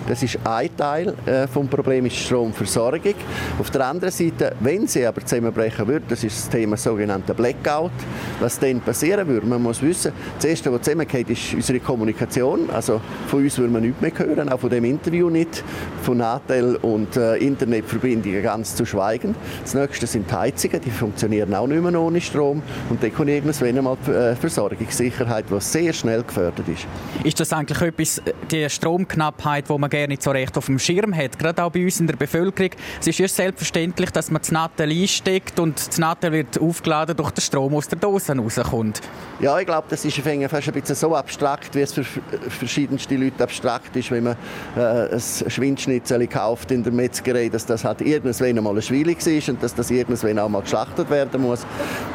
Das 0.08 0.22
ist 0.22 0.38
ein 0.44 0.76
Teil 0.76 1.14
äh, 1.26 1.46
des 1.46 1.69
Problems, 1.70 2.08
ist 2.08 2.20
die 2.20 2.25
Stromversorgung. 2.25 3.14
Auf 3.58 3.70
der 3.70 3.87
anderen 3.87 4.12
Seite, 4.12 4.54
wenn 4.60 4.87
sie 4.87 5.06
aber 5.06 5.25
zusammenbrechen 5.25 5.87
würde, 5.87 6.06
das 6.08 6.25
ist 6.25 6.38
das 6.38 6.49
Thema 6.49 6.76
sogenannte 6.76 7.34
Blackout, 7.34 7.93
was 8.40 8.58
dann 8.58 8.81
passieren 8.81 9.26
würde. 9.28 9.46
Man 9.46 9.62
muss 9.62 9.81
wissen, 9.82 10.12
das 10.37 10.44
Erste, 10.44 10.72
was 10.72 10.82
zusammengeht, 10.82 11.31
ist 11.31 11.54
unsere 11.54 11.81
Kommunikation. 11.81 12.69
Also 12.70 13.00
von 13.28 13.43
uns 13.43 13.58
würde 13.58 13.72
man 13.72 13.82
nichts 13.82 14.00
mehr 14.00 14.12
hören, 14.16 14.49
auch 14.49 14.60
von 14.60 14.70
dem 14.70 14.84
Interview 14.84 15.31
nicht, 15.31 15.62
von 16.02 16.19
Natel 16.19 16.76
und 16.76 17.16
äh, 17.16 17.37
Internetverbindungen 17.37 18.43
ganz 18.43 18.75
zu 18.75 18.84
schweigen. 18.84 19.34
Das 19.62 19.75
Nächste 19.75 20.06
sind 20.06 20.31
die 20.31 20.34
Heizungen, 20.34 20.81
die 20.81 20.90
funktionieren 20.90 21.54
auch 21.54 21.66
nicht 21.66 21.82
mehr 21.82 22.00
ohne 22.00 22.20
Strom. 22.20 22.62
Und 22.90 23.02
dann 23.02 23.14
kommt 23.14 23.28
irgendwann 23.28 23.78
einmal 23.78 23.96
die 24.06 24.10
äh, 24.10 24.34
Versorgungssicherheit, 24.37 25.44
die 25.50 25.60
sehr 25.60 25.93
schnell 25.93 26.22
gefördert 26.22 26.66
ist. 26.69 26.87
Ist 27.25 27.38
das 27.40 27.52
eigentlich 27.52 27.81
etwas, 27.81 28.22
die 28.50 28.69
Stromknappheit, 28.69 29.69
die 29.69 29.78
man 29.78 29.90
gerne 29.93 30.09
nicht 30.09 30.23
so 30.23 30.31
recht 30.31 30.56
auf 30.56 30.67
dem 30.67 30.79
Schirm 30.79 31.15
hat, 31.15 31.39
gerade 31.39 31.62
auch 31.62 31.71
bei 31.71 31.85
uns 31.85 32.00
in 32.00 32.06
der 32.06 32.17
Bevölkerung. 32.17 32.71
Es 32.99 33.06
ist 33.06 33.21
erst 33.21 33.37
selbstverständlich, 33.37 34.11
dass 34.11 34.31
man 34.31 34.41
das 34.41 34.50
Nattel 34.50 34.91
einsteckt 34.91 35.61
und 35.61 35.87
das 35.87 35.99
Nattel 35.99 36.33
wird 36.33 36.59
aufgeladen 36.59 37.15
durch 37.15 37.31
den 37.33 37.43
Strom 37.43 37.75
aus 37.75 37.89
der 37.89 37.99
Dose 37.99 38.35
rauskommt. 38.35 39.00
Ja, 39.41 39.59
ich 39.59 39.67
glaube, 39.67 39.87
das 39.91 40.05
ist 40.05 40.19
fast 40.19 40.69
ein 40.69 40.75
bisschen 40.75 40.97
so 40.97 41.15
abstrakt, 41.15 41.75
wie 41.75 41.81
es 41.81 41.93
für 41.93 42.05
verschiedenste 42.49 43.17
Leute 43.17 43.44
abstrakt 43.44 43.94
ist, 43.97 44.11
wenn 44.11 44.25
man 44.25 44.37
äh, 44.77 45.15
ein 45.15 45.21
Schwindschnitzel 45.21 46.27
kauft 46.27 46.71
in 46.71 46.83
der 46.83 46.93
Metzgerei, 46.93 47.49
dass 47.49 47.67
das 47.67 47.85
halt 47.85 48.00
irgendwann 48.00 48.56
einmal 48.56 48.73
eine 48.73 48.83
Schwierig 48.83 49.27
ist 49.27 49.49
und 49.49 49.62
dass 49.62 49.75
das 49.75 49.91
irgendwann 49.91 50.38
auch 50.38 50.49
mal 50.49 50.62
geschlachtet 50.62 51.11
werden 51.11 51.43
muss. 51.43 51.66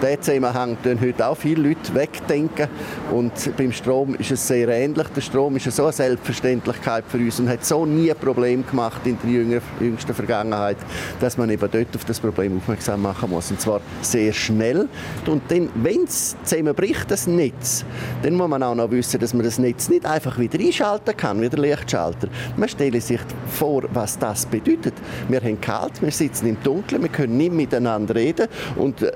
Der 0.01 0.19
Zusammenhang 0.19 0.77
tun 0.81 0.99
heute 0.99 1.27
auch 1.27 1.37
viele 1.37 1.69
Leute 1.69 1.93
wegdenken 1.93 2.69
und 3.11 3.55
beim 3.55 3.71
Strom 3.71 4.15
ist 4.15 4.31
es 4.31 4.47
sehr 4.47 4.67
ähnlich. 4.69 5.07
Der 5.15 5.21
Strom 5.21 5.55
ist 5.57 5.69
so 5.71 5.83
eine 5.83 5.91
Selbstverständlichkeit 5.91 7.03
für 7.07 7.17
uns 7.17 7.39
und 7.39 7.49
hat 7.49 7.66
so 7.67 7.85
nie 7.85 8.11
ein 8.11 8.17
Problem 8.17 8.65
gemacht 8.65 9.01
in 9.05 9.17
der 9.23 9.61
jüngsten 9.79 10.13
Vergangenheit, 10.13 10.77
dass 11.19 11.37
man 11.37 11.49
eben 11.49 11.69
dort 11.69 11.95
auf 11.95 12.05
das 12.05 12.19
Problem 12.19 12.57
aufmerksam 12.57 13.01
machen 13.01 13.29
muss. 13.29 13.51
Und 13.51 13.59
zwar 13.59 13.81
sehr 14.01 14.31
schnell. 14.33 14.87
Und 15.25 15.43
dann, 15.49 15.69
wenn 15.75 16.03
es 16.03 16.35
zusammenbricht, 16.43 17.09
das 17.11 17.27
Netz, 17.27 17.83
dann 18.23 18.35
muss 18.35 18.47
man 18.47 18.63
auch 18.63 18.75
noch 18.75 18.89
wissen, 18.91 19.19
dass 19.19 19.33
man 19.33 19.43
das 19.43 19.59
Netz 19.59 19.89
nicht 19.89 20.05
einfach 20.05 20.37
wieder 20.39 20.59
einschalten 20.59 21.15
kann, 21.15 21.41
wie 21.41 21.49
der 21.49 21.59
Lichtschalter. 21.59 22.29
Man 22.55 22.69
stelle 22.69 23.01
sich 23.01 23.19
vor, 23.47 23.83
was 23.93 24.17
das 24.17 24.45
bedeutet. 24.45 24.93
Wir 25.27 25.41
haben 25.41 25.59
kalt, 25.59 26.01
wir 26.01 26.11
sitzen 26.11 26.47
im 26.47 26.57
Dunkeln, 26.63 27.01
wir 27.01 27.09
können 27.09 27.37
nicht 27.37 27.53
miteinander 27.53 28.15
reden 28.15 28.47
und 28.75 29.01
äh, 29.01 29.11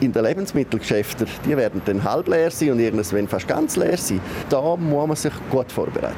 in 0.00 0.12
den 0.12 0.24
Lebensmittelgeschäften, 0.24 1.26
die 1.44 1.56
werden 1.56 1.82
dann 1.84 2.02
halb 2.02 2.28
leer 2.28 2.50
sein 2.50 2.72
und 2.72 2.80
irgendwann 2.80 3.28
fast 3.28 3.46
ganz 3.46 3.76
leer 3.76 3.96
sein. 3.96 4.20
Da 4.48 4.76
muss 4.76 5.06
man 5.06 5.16
sich 5.16 5.32
gut 5.50 5.70
vorbereiten. 5.70 6.14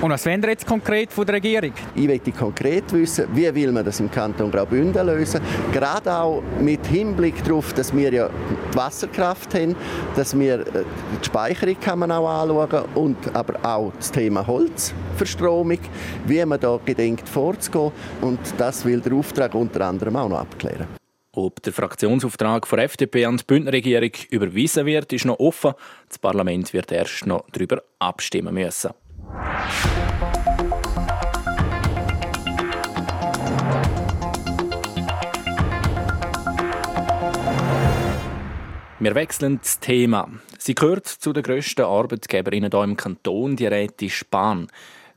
Und 0.00 0.10
was 0.10 0.26
wollen 0.26 0.42
jetzt 0.42 0.66
konkret 0.66 1.12
von 1.12 1.26
der 1.26 1.36
Regierung? 1.36 1.72
Ich 1.94 2.06
möchte 2.06 2.32
konkret 2.32 2.92
wissen, 2.92 3.26
wie 3.34 3.54
will 3.54 3.72
man 3.72 3.84
das 3.84 4.00
im 4.00 4.10
Kanton 4.10 4.50
Graubünden 4.50 5.06
lösen. 5.06 5.40
Gerade 5.72 6.12
auch 6.12 6.42
mit 6.60 6.86
Hinblick 6.86 7.42
darauf, 7.44 7.72
dass 7.72 7.94
wir 7.94 8.12
ja 8.12 8.28
die 8.72 8.76
Wasserkraft 8.76 9.54
haben, 9.54 9.76
dass 10.16 10.38
wir 10.38 10.60
äh, 10.60 10.84
die 11.20 11.24
Speicherung 11.24 11.76
kann 11.80 11.98
man 12.00 12.12
auch 12.12 12.28
anschauen 12.28 12.84
und 12.94 13.16
aber 13.34 13.54
auch 13.62 13.92
das 13.96 14.10
Thema 14.10 14.46
Holzverstromung, 14.46 15.78
wie 16.26 16.44
man 16.44 16.58
da 16.58 16.78
gedenkt 16.84 17.28
vorzugehen. 17.28 17.92
Und 18.20 18.40
das 18.58 18.84
will 18.84 19.00
der 19.00 19.12
Auftrag 19.12 19.54
unter 19.54 19.86
anderem 19.86 20.16
auch 20.16 20.28
noch 20.28 20.40
abklären. 20.40 20.99
Ob 21.32 21.62
der 21.62 21.72
Fraktionsauftrag 21.72 22.66
von 22.66 22.80
FDP 22.80 23.24
an 23.24 23.36
die 23.36 23.44
Bündnerregierung 23.44 24.10
überwiesen 24.30 24.84
wird, 24.84 25.12
ist 25.12 25.26
noch 25.26 25.38
offen. 25.38 25.74
Das 26.08 26.18
Parlament 26.18 26.72
wird 26.72 26.90
erst 26.90 27.24
noch 27.24 27.44
darüber 27.52 27.84
abstimmen 28.00 28.52
müssen. 28.52 28.90
Wir 38.98 39.14
wechseln 39.14 39.60
das 39.62 39.78
Thema. 39.78 40.28
Sie 40.58 40.74
gehört 40.74 41.06
zu 41.06 41.32
den 41.32 41.44
grössten 41.44 41.82
Arbeitgeberinnen 41.82 42.72
hier 42.72 42.82
im 42.82 42.96
Kanton, 42.96 43.54
die 43.54 43.66
Räte 43.66 44.10
Spahn. 44.10 44.66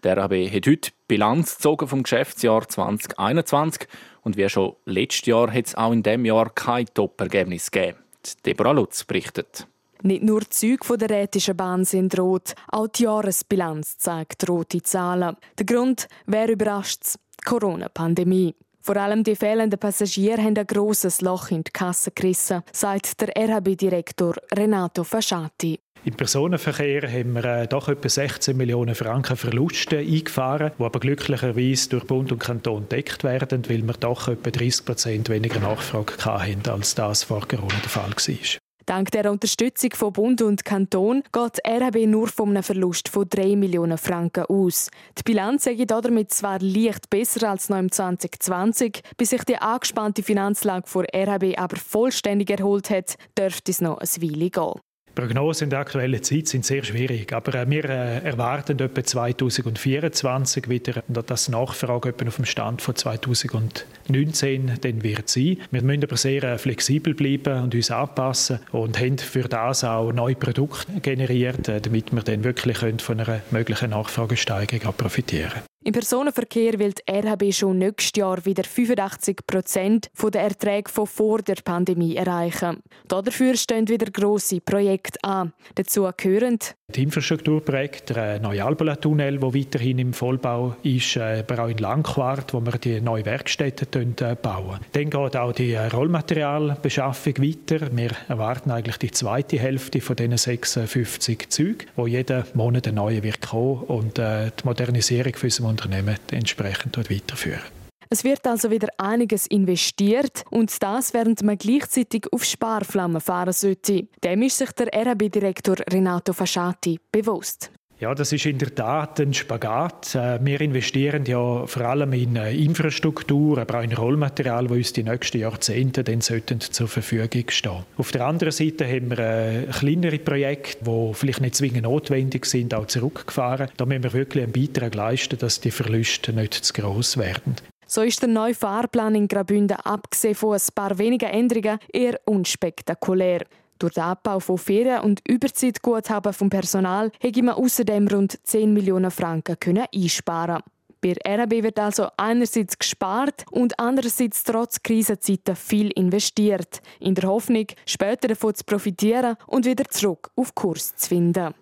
Der 0.04 0.18
RAB 0.18 0.34
hat 0.34 0.68
heute 0.68 0.92
Bilanz 1.08 1.56
gezogen 1.56 1.88
vom 1.88 2.04
Geschäftsjahr 2.04 2.68
2021 2.68 3.88
Und 4.24 4.38
wie 4.38 4.48
schon 4.50 4.76
letztes 4.86 5.28
Jahr 5.28 5.52
hat 5.52 5.68
es 5.68 5.76
auch 5.76 5.92
in 5.92 6.04
diesem 6.04 6.26
Jahr 6.26 6.50
kein 6.50 6.86
Top-Ergebnis 6.94 7.70
gegeben. 7.70 8.00
Deborah 8.46 8.72
Lutz 8.72 9.04
berichtet. 9.04 9.68
Nicht 10.02 10.24
nur 10.24 10.42
die 10.42 10.50
Züge 10.50 10.98
der 10.98 11.10
Rätischen 11.10 11.56
Bahn 11.56 11.86
sind 11.86 12.18
rot, 12.20 12.56
auch 12.70 12.88
die 12.88 13.04
Jahresbilanz 13.04 13.98
zeigt 13.98 14.50
rote 14.50 14.82
Zahlen. 14.82 15.38
Der 15.58 15.66
Grund, 15.66 16.08
wer 16.26 16.50
überrascht 16.50 17.16
Die 17.40 17.46
Corona-Pandemie. 17.46 18.54
Vor 18.82 18.98
allem 18.98 19.24
die 19.24 19.38
fehlenden 19.38 19.80
Passagiere 19.80 20.42
haben 20.42 20.58
ein 20.58 20.68
grosses 20.68 21.22
Loch 21.22 21.52
in 21.52 21.64
die 21.64 21.72
Kasse 21.72 22.12
gerissen, 22.12 22.64
sagt 22.74 23.22
der 23.22 23.30
RHB-Direktor 23.30 24.36
Renato 24.54 25.06
Fasciati. 25.06 25.80
Im 26.06 26.16
Personenverkehr 26.16 27.10
haben 27.10 27.34
wir 27.34 27.46
äh, 27.46 27.68
doch 27.68 27.88
etwa 27.88 28.10
16 28.10 28.58
Millionen 28.58 28.94
Franken 28.94 29.38
Verluste 29.38 30.00
eingefahren, 30.00 30.72
die 30.78 30.84
aber 30.84 31.00
glücklicherweise 31.00 31.90
durch 31.90 32.06
Bund 32.06 32.30
und 32.34 32.40
Kanton 32.40 32.90
deckt 32.90 33.24
werden, 33.24 33.64
weil 33.70 33.84
wir 33.84 33.94
doch 33.94 34.28
etwa 34.28 34.52
30 34.52 34.86
Prozent 34.86 35.30
weniger 35.30 35.62
Nachfrage 35.62 36.14
hatten, 36.26 36.70
als 36.70 36.96
das 36.96 37.24
vor 37.24 37.48
Corona 37.48 37.76
der 37.82 37.90
Fall 37.90 38.10
war. 38.12 38.60
Dank 38.86 39.12
der 39.12 39.32
Unterstützung 39.32 39.92
von 39.94 40.12
Bund 40.12 40.42
und 40.42 40.66
Kanton 40.66 41.24
geht 41.32 41.66
RHB 41.66 42.06
nur 42.06 42.28
von 42.28 42.50
einem 42.50 42.64
Verlust 42.64 43.08
von 43.08 43.26
3 43.30 43.56
Millionen 43.56 43.98
Franken 43.98 44.44
aus. 44.44 44.92
Die 45.18 45.24
Bilanz 45.24 45.64
sei 45.64 45.76
damit 45.86 46.34
zwar 46.34 46.60
leicht 46.60 47.10
besser 47.10 47.50
als 47.50 47.70
noch 47.70 47.78
im 47.78 47.90
2020, 47.90 49.04
bis 49.16 49.30
sich 49.30 49.46
die 49.46 49.56
angespannte 49.56 50.22
Finanzlage 50.22 50.86
von 50.86 51.06
RHB 51.06 51.58
aber 51.58 51.78
vollständig 51.78 52.50
erholt 52.50 52.90
hat, 52.90 53.16
dürfte 53.38 53.72
es 53.72 53.80
noch 53.80 54.00
ein 54.00 54.22
Weile 54.22 54.50
gehen. 54.50 54.82
Prognosen 55.16 55.66
in 55.66 55.70
der 55.70 55.80
aktuellen 55.80 56.24
Zeit 56.24 56.48
sind 56.48 56.66
sehr 56.66 56.84
schwierig, 56.84 57.34
aber 57.34 57.54
äh, 57.54 57.70
wir 57.70 57.86
äh, 57.86 58.26
erwarten 58.26 58.80
etwa 58.80 59.04
2024 59.04 60.70
wieder, 60.70 61.04
dass 61.08 61.46
die 61.46 61.52
Nachfrage 61.52 62.10
etwa 62.10 62.28
auf 62.28 62.38
dem 62.38 62.46
Stand 62.46 62.82
von 62.82 62.96
2019 62.96 64.80
dann 64.82 65.04
wird 65.04 65.30
sein. 65.30 65.58
Wir 65.70 65.84
müssen 65.84 66.04
aber 66.04 66.18
sehr 66.18 66.44
äh, 66.44 66.58
flexibel 66.58 67.14
bleiben 67.14 67.64
und 67.64 67.76
uns 67.76 67.92
anpassen 67.92 68.60
und 68.72 69.00
haben 69.00 69.20
für 69.20 69.48
das 69.48 69.84
auch 69.84 70.12
neue 70.12 70.36
Produkte 70.36 71.00
generiert, 71.02 71.68
damit 71.68 72.12
wir 72.12 72.24
dann 72.24 72.44
wirklich 72.44 72.80
von 72.80 73.20
einer 73.20 73.42
möglichen 73.52 73.92
Nachfragesteigerung 73.92 74.94
profitieren 74.96 75.52
können. 75.52 75.73
Im 75.86 75.92
Personenverkehr 75.92 76.80
will 76.80 76.94
die 76.94 77.12
RHB 77.12 77.54
schon 77.54 77.78
nächstes 77.78 78.18
Jahr 78.18 78.46
wieder 78.46 78.64
85 78.64 79.46
Prozent 79.46 80.10
der 80.34 80.44
Erträge 80.44 80.90
von 80.90 81.06
vor 81.06 81.40
der 81.40 81.56
Pandemie 81.56 82.16
erreichen. 82.16 82.82
Dafür 83.10 83.58
stehen 83.58 83.90
wieder 83.90 84.10
grosse 84.10 84.62
Projekte 84.62 85.22
an. 85.24 85.52
Dazu 85.76 86.10
gehören 86.16 86.60
die 86.96 87.04
Infrastrukturprojekte, 87.04 88.14
der 88.14 88.40
neue 88.40 88.64
Albola-Tunnel, 88.64 89.40
der 89.40 89.54
weiterhin 89.54 90.00
im 90.00 90.14
Vollbau 90.14 90.76
ist, 90.84 91.16
äh, 91.16 91.44
aber 91.48 91.64
auch 91.64 91.68
in 91.68 91.78
Langquart, 91.78 92.54
wo 92.54 92.62
wir 92.62 92.74
die 92.74 93.02
neue 93.02 93.26
Werkstätten 93.26 94.16
äh, 94.20 94.36
bauen. 94.42 94.80
Dann 94.94 95.10
geht 95.10 95.36
auch 95.36 95.52
die 95.52 95.74
äh, 95.74 95.88
Rollmaterialbeschaffung 95.88 97.38
weiter. 97.38 97.96
Wir 97.96 98.12
erwarten 98.28 98.72
eigentlich 98.72 98.98
die 98.98 99.12
zweite 99.12 99.60
Hälfte 99.60 100.02
von 100.02 100.16
diesen 100.16 100.38
56 100.38 101.50
Zügen, 101.50 101.88
wo 101.96 102.08
jeden 102.08 102.44
Monat 102.54 102.88
eine 102.88 102.96
neue 102.96 103.24
wird 103.24 103.42
kommen 103.42 103.84
und 103.84 104.18
die 104.18 104.50
Modernisierung 104.64 105.34
für 105.36 105.48
unser 105.48 105.66
Unternehmen 105.66 106.16
entsprechend 106.32 106.98
weiterführen. 106.98 107.83
Es 108.14 108.24
wird 108.24 108.46
also 108.46 108.70
wieder 108.70 108.90
einiges 109.00 109.48
investiert 109.48 110.44
und 110.52 110.84
das, 110.84 111.16
während 111.16 111.42
man 111.42 111.58
gleichzeitig 111.58 112.32
auf 112.32 112.44
Sparflammen 112.44 113.20
fahren 113.20 113.54
sollte. 113.54 114.06
Dem 114.24 114.44
ist 114.44 114.60
sich 114.60 114.72
der 114.74 114.94
RHB-Direktor 114.94 115.78
Renato 115.92 116.32
Fasciati 116.32 117.00
bewusst. 117.12 117.72
Ja, 118.00 118.14
das 118.14 118.32
ist 118.32 118.46
in 118.46 118.60
der 118.60 118.76
Tat 118.76 119.20
ein 119.20 119.34
Spagat. 119.34 120.14
Äh, 120.14 120.38
wir 120.46 120.62
investieren 120.62 121.26
ja 121.26 121.66
vor 121.66 121.86
allem 121.86 122.14
in 122.14 122.36
äh, 122.36 122.54
Infrastruktur, 122.54 123.58
aber 123.58 123.80
auch 123.80 123.84
in 123.84 123.94
Rollmaterial, 123.94 124.70
wo 124.70 124.76
uns 124.76 124.94
die 124.94 125.02
nächsten 125.02 125.40
Jahrzehnte 125.40 126.04
dann 126.04 126.22
sollten 126.22 126.60
zur 126.60 126.88
Verfügung 126.88 127.50
stehen. 127.50 127.84
Auf 127.98 128.12
der 128.12 128.28
anderen 128.28 128.52
Seite 128.52 128.86
haben 128.86 129.10
wir 129.10 129.18
äh, 129.18 129.66
kleinere 129.72 130.20
Projekte, 130.20 130.86
die 130.86 131.14
vielleicht 131.16 131.42
nicht 131.42 131.56
zwingend 131.56 131.84
notwendig 131.84 132.46
sind, 132.46 132.76
auch 132.76 132.86
zurückgefahren. 132.86 133.70
Da 133.76 133.88
müssen 133.88 134.04
wir 134.04 134.14
wirklich 134.14 134.44
einen 134.44 134.54
Beitrag 134.54 134.94
leisten, 134.94 135.40
dass 135.40 135.62
die 135.62 135.72
Verluste 135.72 136.32
nicht 136.32 136.54
zu 136.54 136.74
gross 136.74 137.18
werden. 137.18 137.56
So 137.94 138.02
ist 138.02 138.24
der 138.24 138.30
neue 138.30 138.56
Fahrplan 138.56 139.14
in 139.14 139.28
Graubünden 139.28 139.78
abgesehen 139.78 140.34
von 140.34 140.56
ein 140.56 140.62
paar 140.74 140.98
wenigen 140.98 141.30
Änderungen 141.30 141.78
eher 141.94 142.20
unspektakulär. 142.26 143.46
Durch 143.78 143.94
den 143.94 144.02
Abbau 144.02 144.40
von 144.40 144.58
Ferien- 144.58 145.02
und 145.02 145.22
Überzeitguthaben 145.28 146.34
vom 146.34 146.50
Personal 146.50 147.12
hätte 147.20 147.44
man 147.44 147.54
außerdem 147.54 148.08
rund 148.08 148.40
10 148.48 148.74
Millionen 148.74 149.12
Franken 149.12 149.60
können 149.60 149.86
einsparen 149.94 150.64
Bei 151.02 151.14
RAB 151.24 151.52
wird 151.52 151.78
also 151.78 152.08
einerseits 152.18 152.80
gespart 152.80 153.46
und 153.52 153.80
andererseits 153.80 154.44
trotz 154.44 154.82
Krisenzeiten 154.82 155.56
viel 155.56 155.92
investiert, 155.92 156.82
in 157.00 157.14
der 157.14 157.30
Hoffnung, 157.30 157.68
später 157.86 158.30
davon 158.30 158.56
zu 158.56 158.64
profitieren 158.64 159.38
und 159.46 159.68
wieder 159.68 159.86
zurück 159.86 160.32
auf 160.36 160.56
Kurs 160.56 160.96
zu 160.96 161.10
finden. 161.10 161.54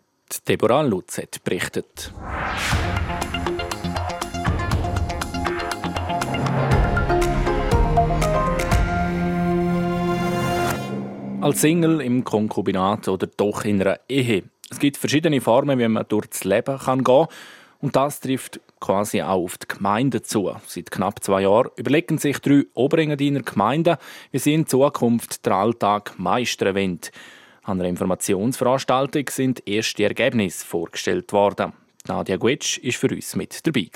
Deborah 0.48 0.84
Lutz 0.84 1.18
hat 1.18 1.44
berichtet. 1.44 2.14
Als 11.42 11.62
Single, 11.62 12.02
im 12.02 12.24
Konkubinat 12.24 13.08
oder 13.08 13.26
doch 13.26 13.66
in 13.66 13.82
einer 13.82 14.00
Ehe. 14.08 14.44
Es 14.70 14.78
gibt 14.78 14.98
verschiedene 14.98 15.42
Formen, 15.42 15.80
wie 15.80 15.88
man 15.88 16.06
durchs 16.08 16.44
Leben 16.44 16.78
kann 16.78 17.04
gehen 17.04 17.26
Und 17.80 17.96
das 17.96 18.20
trifft 18.20 18.60
quasi 18.80 19.24
auch 19.24 19.44
auf 19.44 19.58
die 19.58 19.68
Gemeinden 19.68 20.24
zu. 20.24 20.52
Seit 20.68 20.92
knapp 20.92 21.24
zwei 21.24 21.42
Jahren 21.42 21.72
überlegen 21.78 22.20
sich 22.20 22.38
drei 22.38 22.66
Oberengadiner 22.76 23.42
Gemeinden, 23.42 23.98
wie 24.30 24.38
sie 24.38 24.54
in 24.54 24.68
Zukunft 24.68 25.44
den 25.44 25.54
Alltag 25.54 26.14
meistern 26.20 26.76
wollen. 26.76 27.00
An 27.64 27.80
einer 27.80 27.90
Informationsveranstaltung 27.90 29.28
sind 29.32 29.68
erste 29.68 30.04
Ergebnisse 30.04 30.64
vorgestellt 30.64 31.34
worden. 31.34 31.74
Nadia 32.08 32.38
Guetsch 32.38 32.80
war 32.84 32.92
für 32.92 33.16
uns 33.16 33.36
mit 33.36 33.66
dabei. 33.66 33.90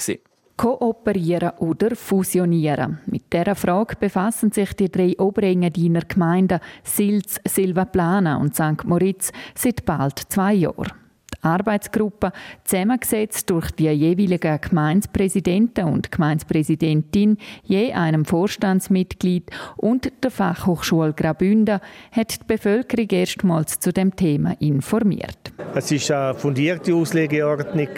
Kooperieren 0.58 1.52
oder 1.60 1.96
fusionieren? 1.96 3.02
Mit 3.06 3.25
dieser 3.36 3.56
Frage 3.56 3.96
befassen 4.00 4.52
sich 4.52 4.74
die 4.74 4.90
drei 4.90 5.16
Oberengadiner 5.20 6.02
Gemeinden 6.02 6.60
Silz, 6.84 7.40
Silvaplana 7.46 8.38
und 8.38 8.56
St. 8.56 8.86
Moritz 8.86 9.34
seit 9.56 9.86
bald 9.86 10.20
zwei 10.30 10.54
Jahren. 10.54 11.05
Arbeitsgruppe, 11.46 12.32
zusammengesetzt 12.64 13.50
durch 13.50 13.72
die 13.72 13.90
jeweiligen 13.90 14.60
Gemeindepräsidenten 14.60 15.86
und 15.86 16.12
Gemeindepräsidentin, 16.12 17.38
je 17.64 17.94
einem 17.94 18.26
Vorstandsmitglied 18.26 19.52
und 19.78 20.12
der 20.24 20.32
Fachhochschule 20.32 21.14
Graubünden, 21.14 21.80
hat 22.12 22.42
die 22.42 22.46
Bevölkerung 22.46 23.08
erstmals 23.10 23.80
zu 23.80 23.94
dem 23.94 24.16
Thema 24.16 24.56
informiert. 24.60 25.54
Es 25.74 25.92
ist 25.92 26.10
eine 26.12 26.34
fundierte 26.36 26.94
Auslegeordnung. 26.94 27.90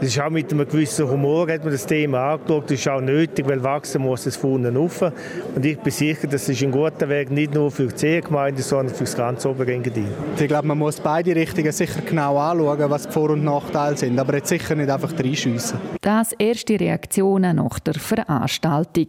Es 0.00 0.08
ist 0.08 0.20
auch 0.20 0.28
mit 0.28 0.52
einem 0.52 0.68
gewissen 0.68 1.08
Humor 1.08 1.48
hat 1.50 1.62
man 1.64 1.72
das 1.72 1.86
Thema 1.86 2.34
angeschaut. 2.34 2.64
Das 2.64 2.72
ist 2.72 2.88
auch 2.88 3.00
nötig, 3.00 3.48
weil 3.48 3.62
wachsen 3.62 4.02
muss 4.02 4.26
es 4.26 4.36
von 4.36 4.54
unten 4.54 4.76
rauf. 4.76 5.02
Und 5.02 5.64
ich 5.64 5.78
bin 5.78 5.90
sicher, 5.90 6.26
das 6.26 6.48
ist 6.48 6.62
ein 6.62 6.70
guter 6.70 7.08
Weg, 7.08 7.30
nicht 7.30 7.54
nur 7.54 7.70
für 7.70 7.86
die 7.86 7.94
Zehengemeinde, 7.94 8.62
sondern 8.62 8.94
für 8.94 9.04
das 9.04 9.16
ganze 9.16 9.48
Oberengadin. 9.48 10.08
Ich 10.38 10.48
glaube, 10.48 10.68
man 10.68 10.78
muss 10.78 11.00
beide 11.00 11.34
Richtungen 11.34 11.72
sicher 11.72 12.02
genau 12.02 12.36
anschauen 12.38 12.85
schauen, 12.86 12.90
was 12.90 13.06
die 13.06 13.12
Vor- 13.12 13.30
und 13.30 13.44
Nachteile 13.44 13.96
sind, 13.96 14.18
aber 14.18 14.34
jetzt 14.34 14.48
sicher 14.48 14.74
nicht 14.74 14.90
einfach 14.90 15.12
reinschiessen. 15.18 15.78
Das 16.00 16.32
erste 16.32 16.78
Reaktionen 16.78 17.56
nach 17.56 17.78
der 17.80 17.94
Veranstaltung. 17.94 19.08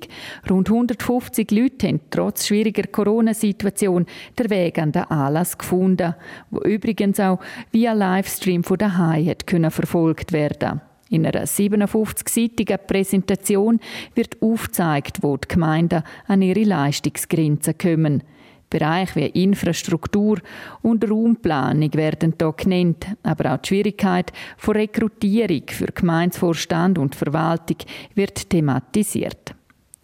Rund 0.50 0.70
150 0.70 1.52
Leute 1.52 1.88
haben 1.88 2.00
trotz 2.10 2.48
schwieriger 2.48 2.88
Corona-Situation 2.88 4.06
den 4.38 4.50
Weg 4.50 4.80
an 4.80 4.92
den 4.92 5.04
Anlass 5.04 5.58
gefunden, 5.58 6.16
wo 6.50 6.60
übrigens 6.62 7.20
auch 7.20 7.40
via 7.72 7.94
Livestream 7.94 8.64
von 8.64 8.78
daheim 8.78 9.34
können 9.46 9.72
verfolgt 9.72 10.32
werden. 10.32 10.82
In 11.10 11.26
einer 11.26 11.46
57-seitigen 11.46 12.80
Präsentation 12.86 13.80
wird 14.14 14.42
aufgezeigt, 14.42 15.20
wo 15.22 15.38
die 15.38 15.48
Gemeinden 15.48 16.04
an 16.28 16.42
ihre 16.42 16.64
Leistungsgrenzen 16.64 17.78
kommen. 17.78 18.24
Bereiche 18.70 19.16
wie 19.16 19.44
Infrastruktur 19.44 20.40
und 20.82 21.10
Raumplanung 21.10 21.94
werden 21.94 22.34
hier 22.40 22.54
genannt, 22.54 23.08
aber 23.24 23.54
auch 23.54 23.58
die 23.58 23.68
Schwierigkeit 23.70 24.34
von 24.58 24.76
Rekrutierung 24.76 25.64
für 25.68 25.88
Gemeindevorstand 25.88 26.98
und 26.98 27.16
Verwaltung 27.16 27.78
wird 28.16 28.50
thematisiert. 28.50 29.56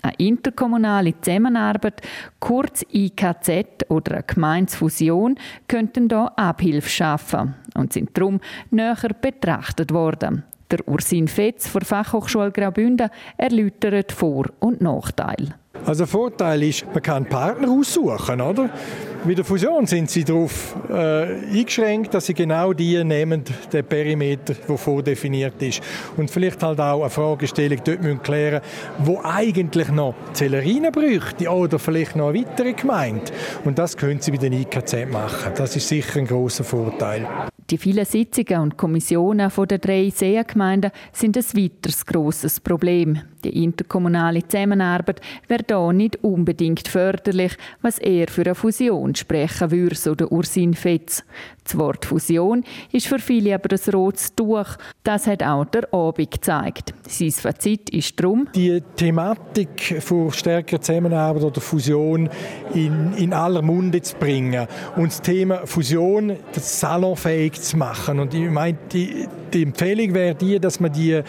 Eine 0.01 0.15
interkommunale 0.17 1.13
Zusammenarbeit, 1.21 2.01
kurz 2.39 2.85
IKZ 2.93 3.85
oder 3.87 4.15
eine 4.15 4.23
Gemeinsfusion, 4.23 5.35
könnten 5.67 6.09
hier 6.09 6.37
Abhilfe 6.37 6.89
schaffen 6.89 7.55
und 7.75 7.93
sind 7.93 8.09
darum 8.17 8.41
näher 8.69 8.97
betrachtet 9.21 9.93
worden. 9.93 10.43
Der 10.71 10.85
Ursin 10.87 11.27
Fetz 11.27 11.67
von 11.67 11.81
Fachhochschule 11.81 12.51
Graubünden 12.51 13.09
erläutert 13.37 14.11
Vor- 14.11 14.51
und 14.59 14.81
Nachteile. 14.81 15.55
Also 15.85 16.05
Vorteil 16.05 16.63
ist, 16.63 16.85
man 16.85 17.01
kann 17.01 17.25
Partner 17.25 17.69
aussuchen, 17.69 18.39
oder? 18.39 18.69
Bei 19.25 19.33
der 19.33 19.43
Fusion 19.43 19.85
sind 19.85 20.09
sie 20.09 20.23
darauf 20.23 20.75
äh, 20.89 21.57
eingeschränkt, 21.57 22.13
dass 22.13 22.25
sie 22.25 22.33
genau 22.33 22.73
die 22.73 23.03
nehmen, 23.03 23.43
den 23.71 23.85
Perimeter, 23.85 24.53
der 24.53 24.77
vordefiniert 24.77 25.61
ist. 25.61 25.81
Und 26.17 26.31
vielleicht 26.31 26.63
halt 26.63 26.79
auch 26.79 27.01
eine 27.01 27.09
Fragestellung 27.09 27.79
dort 27.83 28.01
müssen 28.01 28.21
klären, 28.21 28.61
wo 28.99 29.21
eigentlich 29.23 29.89
noch 29.89 30.15
Zellerine 30.33 30.91
bräuchte 30.91 31.49
oder 31.49 31.79
vielleicht 31.79 32.15
noch 32.15 32.29
eine 32.29 32.39
weitere 32.39 32.73
Gemeinde. 32.73 33.31
Und 33.65 33.77
das 33.77 33.97
können 33.97 34.21
sie 34.21 34.31
bei 34.31 34.37
den 34.37 34.53
IKZ 34.53 35.09
machen. 35.11 35.53
Das 35.55 35.75
ist 35.75 35.87
sicher 35.87 36.19
ein 36.19 36.27
großer 36.27 36.63
Vorteil. 36.63 37.27
Die 37.69 37.77
vielen 37.77 38.05
Sitzungen 38.05 38.61
und 38.61 38.77
Kommissionen 38.77 39.51
der 39.69 39.77
drei 39.77 40.09
Seengemeinden 40.09 40.91
sind 41.11 41.37
ein 41.37 41.43
weiteres 41.43 42.05
grosses 42.05 42.59
Problem. 42.59 43.21
Die 43.43 43.63
interkommunale 43.63 44.47
Zusammenarbeit 44.47 45.21
wäre 45.47 45.63
da 45.63 45.91
nicht 45.91 46.23
unbedingt 46.23 46.87
förderlich, 46.87 47.53
was 47.81 47.99
eher 47.99 48.27
für 48.27 48.43
eine 48.43 48.55
Fusion 48.55 49.15
sprechen 49.15 49.71
würde, 49.71 49.95
so 49.95 50.15
der 50.15 50.31
Ursin 50.31 50.73
Fetz. 50.73 51.23
Das 51.63 51.77
Wort 51.77 52.05
Fusion 52.05 52.63
ist 52.91 53.07
für 53.07 53.19
viele 53.19 53.55
aber 53.55 53.69
ein 53.71 53.93
rotes 53.93 54.35
Tuch. 54.35 54.67
Das 55.03 55.27
hat 55.27 55.43
auch 55.43 55.65
der 55.65 55.93
Abend 55.93 56.31
gezeigt. 56.31 56.93
Sein 57.07 57.31
Fazit 57.31 57.89
ist 57.89 58.19
darum, 58.19 58.49
die 58.53 58.81
Thematik 58.95 60.01
von 60.01 60.31
stärkerer 60.31 60.81
Zusammenarbeit 60.81 61.43
oder 61.43 61.61
Fusion 61.61 62.29
in, 62.73 63.13
in 63.13 63.33
aller 63.33 63.61
Munde 63.61 64.01
zu 64.01 64.15
bringen 64.17 64.67
und 64.95 65.07
das 65.07 65.21
Thema 65.21 65.65
Fusion 65.65 66.35
das 66.53 66.79
salonfähig 66.79 67.53
zu 67.53 67.77
machen. 67.77 68.19
Und 68.19 68.33
ich 68.33 68.49
meine, 68.49 68.77
die, 68.91 69.27
die 69.53 69.63
Empfehlung 69.63 70.13
wäre 70.13 70.35
die, 70.35 70.59
dass 70.59 70.79
man 70.79 70.91
die, 70.91 71.21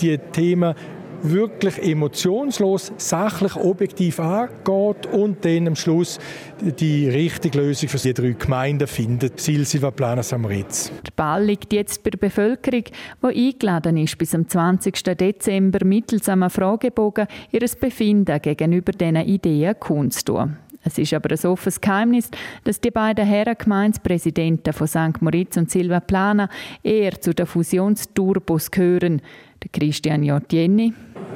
die 0.00 0.16
Themen 0.18 0.74
wirklich 1.22 1.78
emotionslos, 1.82 2.92
sachlich, 2.96 3.56
objektiv 3.56 4.20
angeht 4.20 5.06
und 5.12 5.44
dann 5.44 5.68
am 5.68 5.76
Schluss 5.76 6.18
die 6.60 7.08
richtige 7.08 7.58
Lösung 7.58 7.88
für 7.88 7.98
die 7.98 8.14
drei 8.14 8.32
Gemeinden 8.32 8.86
findet. 8.86 9.40
Ziel 9.40 9.64
Silva 9.64 9.90
Plana 9.90 10.22
Samritz. 10.22 10.92
Der 11.04 11.12
Ball 11.14 11.44
liegt 11.44 11.72
jetzt 11.72 12.02
bei 12.02 12.10
der 12.10 12.18
Bevölkerung, 12.18 12.84
die 13.22 13.48
eingeladen 13.48 13.96
ist, 13.96 14.18
bis 14.18 14.34
am 14.34 14.48
20. 14.48 15.02
Dezember 15.16 15.84
mittels 15.84 16.28
einem 16.28 16.50
Fragebogen 16.50 17.26
ihr 17.50 17.60
Befinden 17.80 18.40
gegenüber 18.40 18.92
diesen 18.92 19.16
Ideen 19.16 19.74
kundzutun. 19.78 20.56
Es 20.84 20.98
ist 20.98 21.14
aber 21.14 21.30
ein 21.30 21.46
offenes 21.46 21.80
Geheimnis, 21.80 22.28
dass 22.64 22.80
die 22.80 22.90
beiden 22.90 23.24
Herren 23.24 23.54
Gemeindepräsidenten 23.56 24.72
von 24.72 24.88
St. 24.88 25.20
Moritz 25.22 25.56
und 25.56 25.70
Silva 25.70 26.00
Plana 26.00 26.48
eher 26.82 27.20
zu 27.20 27.32
den 27.32 27.46
Fusionsturbos 27.46 28.70
gehören. 28.70 29.22
Der 29.62 29.70
Christian 29.70 30.22
Jottieni 30.22 30.92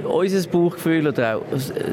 unser 0.06 0.49
Bauchgefühl 0.49 1.09
oder 1.09 1.37
auch 1.37 1.42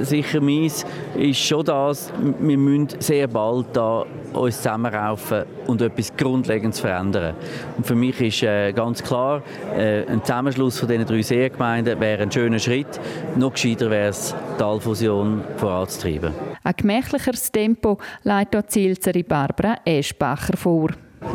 sicher 0.01 0.41
meins 0.41 0.85
ist 1.15 1.39
schon 1.39 1.65
das, 1.65 2.11
wir 2.39 2.57
müssen 2.57 2.99
sehr 2.99 3.27
bald 3.27 3.67
da 3.73 4.05
uns 4.33 4.57
zusammenraufen 4.57 5.43
und 5.67 5.81
etwas 5.81 6.15
Grundlegendes 6.15 6.79
verändern. 6.79 7.35
Und 7.77 7.85
für 7.85 7.95
mich 7.95 8.19
ist 8.19 8.43
äh, 8.43 8.71
ganz 8.71 9.03
klar, 9.03 9.43
äh, 9.77 10.05
ein 10.05 10.23
Zusammenschluss 10.23 10.79
von 10.79 10.89
diesen 10.89 11.05
drei 11.05 11.21
Seegemeinden 11.21 11.99
wäre 11.99 12.23
ein 12.23 12.31
schöner 12.31 12.59
Schritt. 12.59 12.99
Noch 13.35 13.53
gescheiter 13.53 13.89
wäre 13.89 14.09
es, 14.09 14.35
die 14.53 14.57
Talfusion 14.57 15.41
voranzutreiben. 15.57 16.33
Ein 16.63 16.73
gemächlicheres 16.75 17.51
Tempo 17.51 17.99
leitet 18.23 18.65
die 18.65 18.69
Zielzerin 18.69 19.25
Barbara 19.25 19.77
Eschbacher 19.85 20.57
vor. 20.57 20.89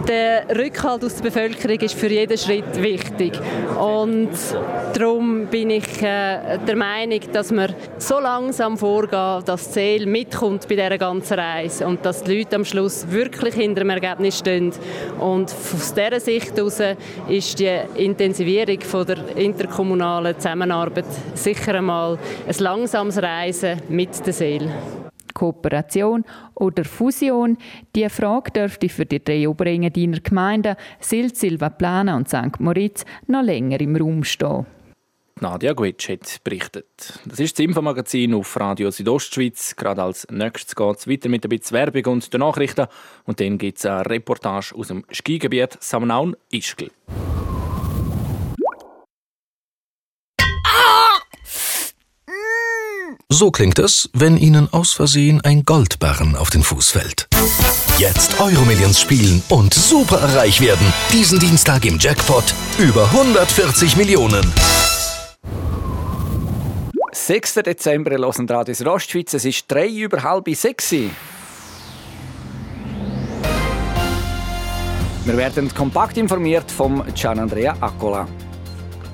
Der 0.06 0.46
Rückhalt 0.56 1.04
aus 1.04 1.16
der 1.16 1.24
Bevölkerung 1.24 1.78
ist 1.80 1.94
für 1.94 2.08
jeden 2.08 2.38
Schritt 2.38 2.82
wichtig. 2.82 3.38
Und 3.78 4.30
darum 4.94 5.46
bin 5.46 5.70
ich 5.70 6.02
äh, 6.02 6.58
der 6.66 6.76
Meinung, 6.76 7.20
dass 7.32 7.52
wir 7.52 7.68
so 7.98 8.18
langsam 8.18 8.78
vorgehen, 8.78 9.10
dass 9.44 9.44
das 9.44 9.72
Ziel 9.72 10.06
mitkommt 10.06 10.68
bei 10.68 10.76
dieser 10.76 10.96
ganzen 10.96 11.38
Reise 11.38 11.86
und 11.86 12.04
dass 12.04 12.22
die 12.22 12.38
Leute 12.38 12.56
am 12.56 12.64
Schluss 12.64 13.10
wirklich 13.10 13.54
hinter 13.54 13.80
dem 13.82 13.90
Ergebnis 13.90 14.38
stehen. 14.38 14.72
Und 15.18 15.52
aus 15.52 15.94
dieser 15.94 16.20
Sicht 16.20 16.56
heraus 16.56 16.80
ist 17.28 17.58
die 17.58 17.78
Intensivierung 17.94 19.06
der 19.06 19.36
interkommunalen 19.36 20.36
Zusammenarbeit 20.36 21.04
sicher 21.34 21.74
einmal 21.74 22.18
ein 22.46 22.54
langsames 22.58 23.22
Reisen 23.22 23.82
mit 23.88 24.24
der 24.26 24.32
Seele. 24.32 24.70
Kooperation 25.38 26.24
oder 26.54 26.84
Fusion? 26.84 27.56
Die 27.94 28.08
Frage 28.08 28.50
dürfte 28.50 28.88
für 28.88 29.06
die 29.06 29.22
drei 29.22 29.48
Oberengadiner 29.48 30.20
Gemeinden 30.20 30.76
Silt, 31.00 31.36
Silva 31.36 31.70
Plana 31.70 32.16
und 32.16 32.28
St. 32.28 32.58
Moritz 32.58 33.04
noch 33.26 33.42
länger 33.42 33.80
im 33.80 33.96
Raum 33.96 34.24
stehen. 34.24 34.66
Nadia 35.40 35.72
Gwitsch 35.72 36.08
hat 36.08 36.40
berichtet. 36.42 37.20
Das 37.24 37.38
ist 37.38 37.58
das 37.58 37.64
Infomagazin 37.64 38.34
auf 38.34 38.58
Radio 38.58 38.90
Südostschweiz. 38.90 39.76
Gerade 39.76 40.02
als 40.02 40.26
nächstes 40.30 40.74
geht 40.74 40.96
es 40.96 41.08
weiter 41.08 41.28
mit 41.28 41.44
ein 41.44 41.48
bisschen 41.48 41.76
Werbung 41.76 42.14
und 42.14 42.32
den 42.32 42.40
Nachrichten. 42.40 42.86
Und 43.24 43.38
dann 43.38 43.58
gibt 43.58 43.78
es 43.78 43.86
eine 43.86 44.04
Reportage 44.04 44.74
aus 44.74 44.88
dem 44.88 45.04
Skigebiet 45.12 45.78
Samnaun-Ischgl. 45.80 46.90
So 53.30 53.50
klingt 53.50 53.78
es, 53.78 54.08
wenn 54.14 54.38
Ihnen 54.38 54.72
aus 54.72 54.94
Versehen 54.94 55.42
ein 55.42 55.64
Goldbarren 55.64 56.34
auf 56.34 56.48
den 56.48 56.62
Fuß 56.62 56.92
fällt. 56.92 57.28
Jetzt 57.98 58.40
Euromillions 58.40 58.98
spielen 58.98 59.42
und 59.50 59.74
super 59.74 60.34
reich 60.34 60.62
werden. 60.62 60.94
Diesen 61.12 61.38
Dienstag 61.38 61.84
im 61.84 61.98
Jackpot 61.98 62.54
über 62.78 63.04
140 63.04 63.98
Millionen. 63.98 64.50
6. 67.12 67.54
Dezember 67.56 68.12
in 68.12 68.48
Radios 68.48 68.82
Rostschweiz. 68.86 69.34
Es 69.34 69.44
ist 69.44 69.66
drei 69.68 69.88
über 69.88 70.22
halb 70.22 70.48
sechs. 70.56 70.90
Wir 70.90 71.12
werden 75.26 75.74
kompakt 75.74 76.16
informiert 76.16 76.70
vom 76.70 77.04
Gian 77.14 77.38
Andrea 77.40 77.76
Accola. 77.78 78.26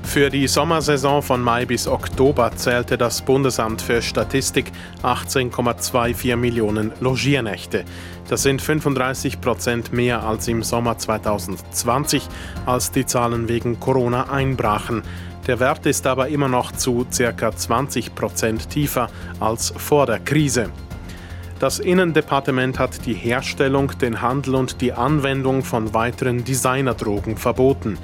Für 0.05 0.31
die 0.31 0.47
Sommersaison 0.47 1.23
von 1.23 1.41
Mai 1.41 1.67
bis 1.67 1.89
Oktober 1.89 2.53
zählte 2.55 2.97
das 2.97 3.23
Bundesamt 3.23 3.83
für 3.83 4.01
Statistik 4.01 4.71
18,24 5.03 6.37
Millionen 6.37 6.93
Logiernächte. 7.01 7.85
Das 8.29 8.45
sind 8.45 8.63
35 8.63 9.41
Prozent 9.41 9.93
mehr 9.93 10.23
als 10.23 10.47
im 10.47 10.63
Sommer 10.63 10.97
2020, 10.99 12.29
als 12.65 12.93
die 12.93 13.07
Zahlen 13.07 13.49
wegen 13.49 13.81
Corona 13.81 14.31
einbrachen. 14.31 15.03
Der 15.49 15.59
Wert 15.59 15.85
ist 15.87 16.07
aber 16.07 16.29
immer 16.29 16.49
noch 16.49 16.71
zu 16.71 17.05
ca. 17.11 17.57
20 17.57 18.15
Prozent 18.15 18.71
tiefer 18.71 19.09
als 19.41 19.75
vor 19.77 20.07
der 20.07 20.21
Krise. 20.21 20.71
Das 21.59 21.79
Innendepartement 21.79 22.79
hat 22.79 23.07
die 23.07 23.15
Herstellung, 23.15 23.93
den 24.01 24.21
Handel 24.21 24.55
und 24.55 24.81
die 24.81 24.93
Anwendung 24.93 25.65
von 25.65 25.93
weiteren 25.95 26.45
Designerdrogen 26.45 27.37
verboten. 27.37 27.99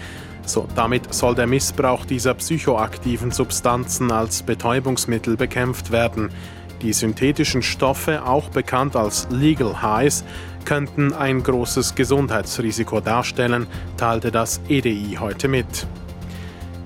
So, 0.46 0.66
damit 0.74 1.12
soll 1.12 1.34
der 1.34 1.46
Missbrauch 1.46 2.04
dieser 2.04 2.34
psychoaktiven 2.34 3.30
Substanzen 3.30 4.10
als 4.10 4.42
Betäubungsmittel 4.42 5.36
bekämpft 5.36 5.92
werden. 5.92 6.30
Die 6.82 6.92
synthetischen 6.92 7.62
Stoffe, 7.62 8.24
auch 8.24 8.48
bekannt 8.48 8.96
als 8.96 9.28
Legal 9.30 9.82
Highs, 9.82 10.24
könnten 10.64 11.12
ein 11.12 11.42
großes 11.42 11.94
Gesundheitsrisiko 11.94 13.00
darstellen, 13.00 13.66
teilte 13.96 14.30
das 14.30 14.60
EDI 14.68 15.18
heute 15.20 15.48
mit. 15.48 15.86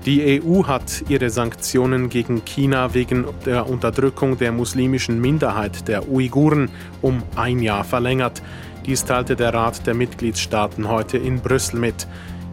Die 0.05 0.39
EU 0.43 0.65
hat 0.65 1.03
ihre 1.09 1.31
Sanktionen 1.31 2.09
gegen 2.09 2.45
China 2.45 2.93
wegen 2.93 3.25
der 3.45 3.67
Unterdrückung 3.67 4.37
der 4.37 4.51
muslimischen 4.51 5.19
Minderheit 5.19 5.87
der 5.87 6.07
Uiguren 6.07 6.69
um 7.01 7.23
ein 7.35 7.59
Jahr 7.59 7.83
verlängert. 7.83 8.43
Dies 8.85 9.03
teilte 9.03 9.35
der 9.35 9.51
Rat 9.51 9.87
der 9.87 9.95
Mitgliedstaaten 9.95 10.89
heute 10.89 11.17
in 11.17 11.39
Brüssel 11.39 11.79
mit. 11.79 12.05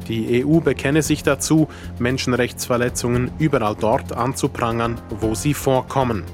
Die 0.09 0.45
EU 0.45 0.61
bekenne 0.61 1.03
sich 1.03 1.23
dazu, 1.23 1.69
Menschenrechtsverletzungen 1.99 3.31
überall 3.38 3.77
dort 3.79 4.12
anzuprangern, 4.12 5.01
wo 5.21 5.35
sie 5.35 5.55
vorkommen. 5.55 6.25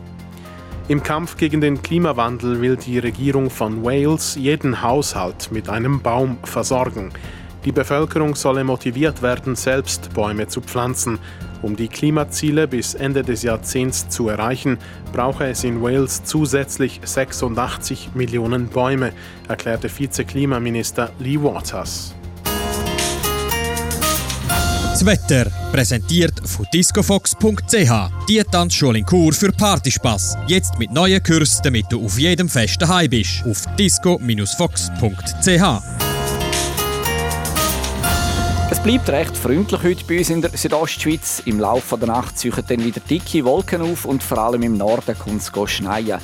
Im 0.89 1.03
Kampf 1.03 1.37
gegen 1.37 1.61
den 1.61 1.83
Klimawandel 1.83 2.63
will 2.63 2.77
die 2.77 2.99
Regierung 2.99 3.51
von 3.51 3.85
Wales 3.85 4.37
jeden 4.37 4.83
Haushalt 4.83 5.53
mit 5.53 5.69
einem 5.69 6.01
Baum 6.01 6.39
versorgen. 6.45 7.11
Die 7.67 7.73
Bevölkerung 7.73 8.35
solle 8.35 8.65
motiviert 8.65 9.21
werden, 9.21 9.55
selbst 9.55 10.15
Bäume 10.15 10.49
zu 10.49 10.63
pflanzen. 10.63 11.19
Um 11.61 11.77
die 11.77 11.89
Klimaziele 11.89 12.67
bis 12.67 12.95
Ende 12.95 13.23
des 13.23 13.43
Jahrzehnts 13.43 14.09
zu 14.09 14.29
erreichen, 14.29 14.79
brauche 15.13 15.45
es 15.45 15.63
in 15.65 15.83
Wales 15.83 16.25
zusätzlich 16.25 17.01
86 17.05 18.11
Millionen 18.15 18.69
Bäume, 18.69 19.13
erklärte 19.49 19.91
Vizeklimaminister 19.91 21.11
Lee 21.19 21.43
Waters. 21.43 22.15
Das 24.99 25.07
Wetter 25.07 25.49
präsentiert 25.71 26.41
von 26.45 26.67
discofox.ch. 26.75 28.27
Die 28.29 28.43
Tanzschule 28.43 28.99
in 28.99 29.07
Kur 29.07 29.33
für 29.33 29.53
Partyspaß. 29.53 30.37
Jetzt 30.49 30.77
mit 30.81 30.91
neuen 30.91 31.23
Kursen, 31.23 31.61
damit 31.63 31.85
du 31.89 32.05
auf 32.05 32.19
jedem 32.19 32.49
Fest 32.49 32.83
daheim 32.83 33.09
bist. 33.09 33.45
Auf 33.49 33.63
disco-fox.ch. 33.77 35.39
Es 38.71 38.83
bleibt 38.83 39.09
recht 39.09 39.37
freundlich 39.37 39.83
heute 39.85 40.05
bei 40.05 40.19
uns 40.19 40.31
in 40.31 40.43
der 40.43 40.51
Südostschweiz. 40.57 41.43
Im 41.45 41.61
Laufe 41.61 41.97
der 41.97 42.09
Nacht 42.09 42.37
ziehen 42.37 42.53
dann 42.67 42.85
wieder 42.85 43.01
dicke 43.01 43.45
Wolken 43.45 43.83
auf 43.83 44.05
und 44.05 44.21
vor 44.21 44.39
allem 44.39 44.63
im 44.63 44.77
Norden 44.77 45.17
kommt 45.17 45.43
es 45.43 45.71
schneien. 45.71 46.19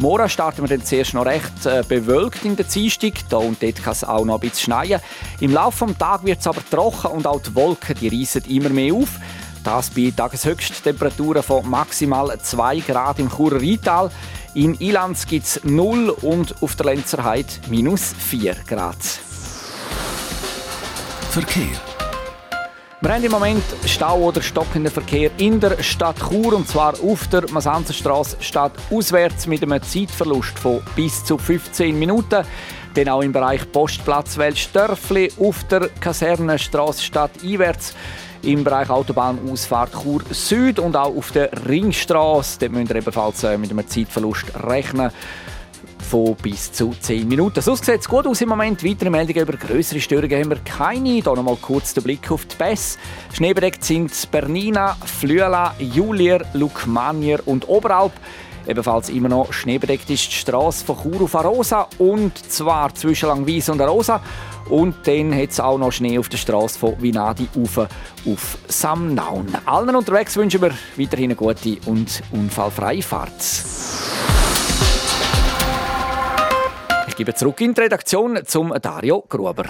Morgen 0.00 0.28
starten 0.28 0.62
wir 0.62 0.68
dann 0.68 0.86
zuerst 0.86 1.12
noch 1.14 1.26
recht 1.26 1.66
äh, 1.66 1.82
bewölkt 1.86 2.44
in 2.44 2.54
der 2.54 2.66
Dienstag. 2.66 3.14
Da 3.28 3.38
und 3.38 3.60
dort 3.60 3.82
kann 3.82 3.92
es 3.92 4.04
auch 4.04 4.24
noch 4.24 4.34
ein 4.34 4.40
bisschen 4.40 4.72
schneien. 4.72 5.00
Im 5.40 5.52
Laufe 5.52 5.86
des 5.86 5.98
Tages 5.98 6.24
wird 6.24 6.38
es 6.38 6.46
aber 6.46 6.60
trocken 6.70 7.10
und 7.10 7.26
auch 7.26 7.42
die 7.42 7.52
Wolken 7.56 7.96
die 8.00 8.08
reissen 8.08 8.44
immer 8.44 8.68
mehr 8.68 8.94
auf. 8.94 9.08
Das 9.64 9.90
bei 9.90 10.12
Tageshöchsttemperaturen 10.16 11.42
von 11.42 11.68
maximal 11.68 12.38
2 12.40 12.78
Grad 12.80 13.18
im 13.18 13.28
Churer 13.28 13.60
Rheintal. 13.60 14.12
Im 14.54 14.76
Ilanz 14.78 15.26
gibt 15.26 15.46
es 15.46 15.60
0 15.64 16.10
und 16.10 16.54
auf 16.62 16.76
der 16.76 16.86
Lenzerheide 16.86 17.48
minus 17.68 18.14
4 18.18 18.54
Grad. 18.68 19.02
Verkehr. 21.30 21.87
Wir 23.00 23.14
haben 23.14 23.22
im 23.22 23.30
Moment 23.30 23.62
Stau 23.86 24.18
oder 24.22 24.42
stockenden 24.42 24.92
Verkehr 24.92 25.30
in 25.38 25.60
der 25.60 25.80
Stadt 25.84 26.16
Chur 26.18 26.52
und 26.52 26.66
zwar 26.66 26.94
auf 27.00 27.28
der 27.28 27.48
Masanzerstraße 27.48 28.38
statt 28.40 28.72
auswärts 28.90 29.46
mit 29.46 29.62
einem 29.62 29.80
Zeitverlust 29.80 30.58
von 30.58 30.82
bis 30.96 31.24
zu 31.24 31.38
15 31.38 31.96
Minuten. 31.96 32.44
Dann 32.94 33.08
auch 33.08 33.22
im 33.22 33.30
Bereich 33.30 33.70
Postplatz 33.70 34.36
Weltstörfli 34.36 35.30
auf 35.38 35.62
der 35.68 35.90
Kasernenstraße 36.00 37.04
statt 37.04 37.30
einwärts 37.40 37.94
im 38.42 38.64
Bereich 38.64 38.90
Autobahnausfahrt 38.90 39.92
Chur 39.92 40.22
Süd 40.30 40.80
und 40.80 40.96
auch 40.96 41.16
auf 41.16 41.30
der 41.30 41.50
Ringstraße. 41.68 42.58
Dort 42.58 42.72
müsst 42.72 42.90
ihr 42.90 42.96
ebenfalls 42.96 43.44
äh, 43.44 43.56
mit 43.58 43.70
einem 43.70 43.86
Zeitverlust 43.86 44.46
rechnen 44.66 45.12
von 46.08 46.34
bis 46.36 46.72
zu 46.72 46.94
10 46.98 47.28
Minuten. 47.28 47.60
Sonst 47.60 47.84
sieht 47.84 48.00
es 48.00 48.08
gut 48.08 48.26
aus 48.26 48.40
im 48.40 48.48
Moment. 48.48 48.82
Weitere 48.82 49.10
Meldungen 49.10 49.42
über 49.42 49.56
größere 49.56 50.00
Störungen 50.00 50.40
haben 50.40 50.50
wir 50.50 50.58
keine. 50.64 51.10
Hier 51.10 51.22
nochmal 51.24 51.56
kurz 51.60 51.92
der 51.92 52.00
Blick 52.00 52.30
auf 52.30 52.46
die 52.46 52.56
Pässe. 52.56 52.98
Schneebedeckt 53.34 53.84
sind 53.84 54.10
Bernina, 54.30 54.96
Flüela, 55.04 55.74
Julier, 55.78 56.44
Lukmanier 56.54 57.40
und 57.46 57.68
Oberalp. 57.68 58.12
Ebenfalls 58.66 59.08
immer 59.10 59.28
noch 59.28 59.52
schneebedeckt 59.52 60.10
ist 60.10 60.28
die 60.28 60.36
Straße 60.36 60.84
von 60.84 60.96
Chur 60.96 61.22
auf 61.22 61.34
Arosa 61.34 61.88
und 61.98 62.36
zwar 62.36 62.94
zwischen 62.94 63.28
Langwies 63.28 63.68
und 63.68 63.80
Arosa. 63.80 64.20
Und 64.68 65.06
dann 65.06 65.34
hat 65.34 65.50
es 65.50 65.60
auch 65.60 65.78
noch 65.78 65.92
Schnee 65.92 66.18
auf 66.18 66.28
der 66.28 66.38
Straße 66.38 66.78
von 66.78 67.00
Vinadi 67.00 67.48
auf, 67.62 67.78
auf 67.78 68.58
Samnaun. 68.66 69.46
Allen 69.64 69.94
unterwegs 69.94 70.36
wünschen 70.36 70.60
wir 70.62 70.72
weiterhin 70.96 71.30
eine 71.30 71.36
gute 71.36 71.78
und 71.86 72.22
unfallfreie 72.32 73.02
Fahrt. 73.02 73.32
Ich 77.18 77.26
gebe 77.26 77.34
zurück 77.34 77.60
in 77.62 77.74
die 77.74 77.80
Redaktion 77.80 78.38
zum 78.44 78.72
Dario 78.80 79.24
Gruber. 79.28 79.64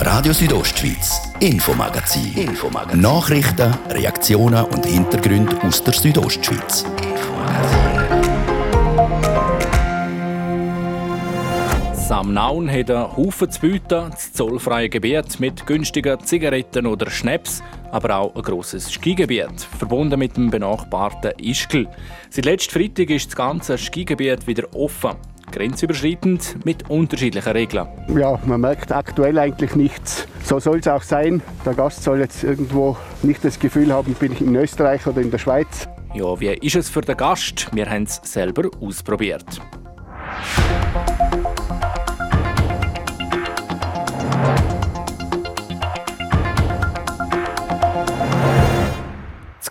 Radio 0.00 0.32
Südostschweiz, 0.32 1.32
Infomagazin. 1.38 2.36
Infomagazin. 2.36 3.00
Nachrichten, 3.00 3.72
Reaktionen 3.90 4.64
und 4.64 4.84
Hintergründe 4.84 5.62
aus 5.62 5.84
der 5.84 5.94
Südostschweiz. 5.94 6.84
Samnaun 11.92 12.68
hat 12.68 12.90
einen 12.90 13.16
Haufen 13.16 13.48
zu 13.48 13.60
bieten, 13.60 14.10
das 14.10 14.32
zollfreie 14.32 14.88
Gebiet 14.88 15.38
mit 15.38 15.64
günstigen 15.68 16.18
Zigaretten 16.24 16.88
oder 16.88 17.08
Schnaps, 17.08 17.62
aber 17.92 18.16
auch 18.16 18.34
ein 18.34 18.42
grosses 18.42 18.92
Skigebiet, 18.92 19.60
verbunden 19.78 20.18
mit 20.18 20.36
dem 20.36 20.50
benachbarten 20.50 21.32
Ischgl. 21.38 21.88
Seit 22.30 22.44
letztem 22.44 22.82
Freitag 22.82 23.10
ist 23.10 23.28
das 23.28 23.36
ganze 23.36 23.78
Skigebiet 23.78 24.46
wieder 24.46 24.64
offen, 24.74 25.12
grenzüberschreitend 25.50 26.64
mit 26.64 26.88
unterschiedlichen 26.88 27.52
Regeln. 27.52 27.88
Ja, 28.16 28.38
man 28.46 28.60
merkt 28.60 28.92
aktuell 28.92 29.38
eigentlich 29.38 29.74
nichts. 29.74 30.26
So 30.44 30.58
soll 30.58 30.78
es 30.78 30.88
auch 30.88 31.02
sein. 31.02 31.42
Der 31.64 31.74
Gast 31.74 32.02
soll 32.02 32.20
jetzt 32.20 32.44
irgendwo 32.44 32.96
nicht 33.22 33.44
das 33.44 33.58
Gefühl 33.58 33.92
haben, 33.92 34.14
bin 34.14 34.32
ich 34.32 34.40
in 34.40 34.54
Österreich 34.56 35.06
oder 35.06 35.20
in 35.20 35.30
der 35.30 35.38
Schweiz. 35.38 35.88
Ja, 36.14 36.38
wie 36.40 36.48
ist 36.48 36.76
es 36.76 36.88
für 36.88 37.02
den 37.02 37.16
Gast? 37.16 37.68
Wir 37.72 37.88
haben 37.88 38.04
es 38.04 38.20
selber 38.24 38.68
ausprobiert. 38.80 39.60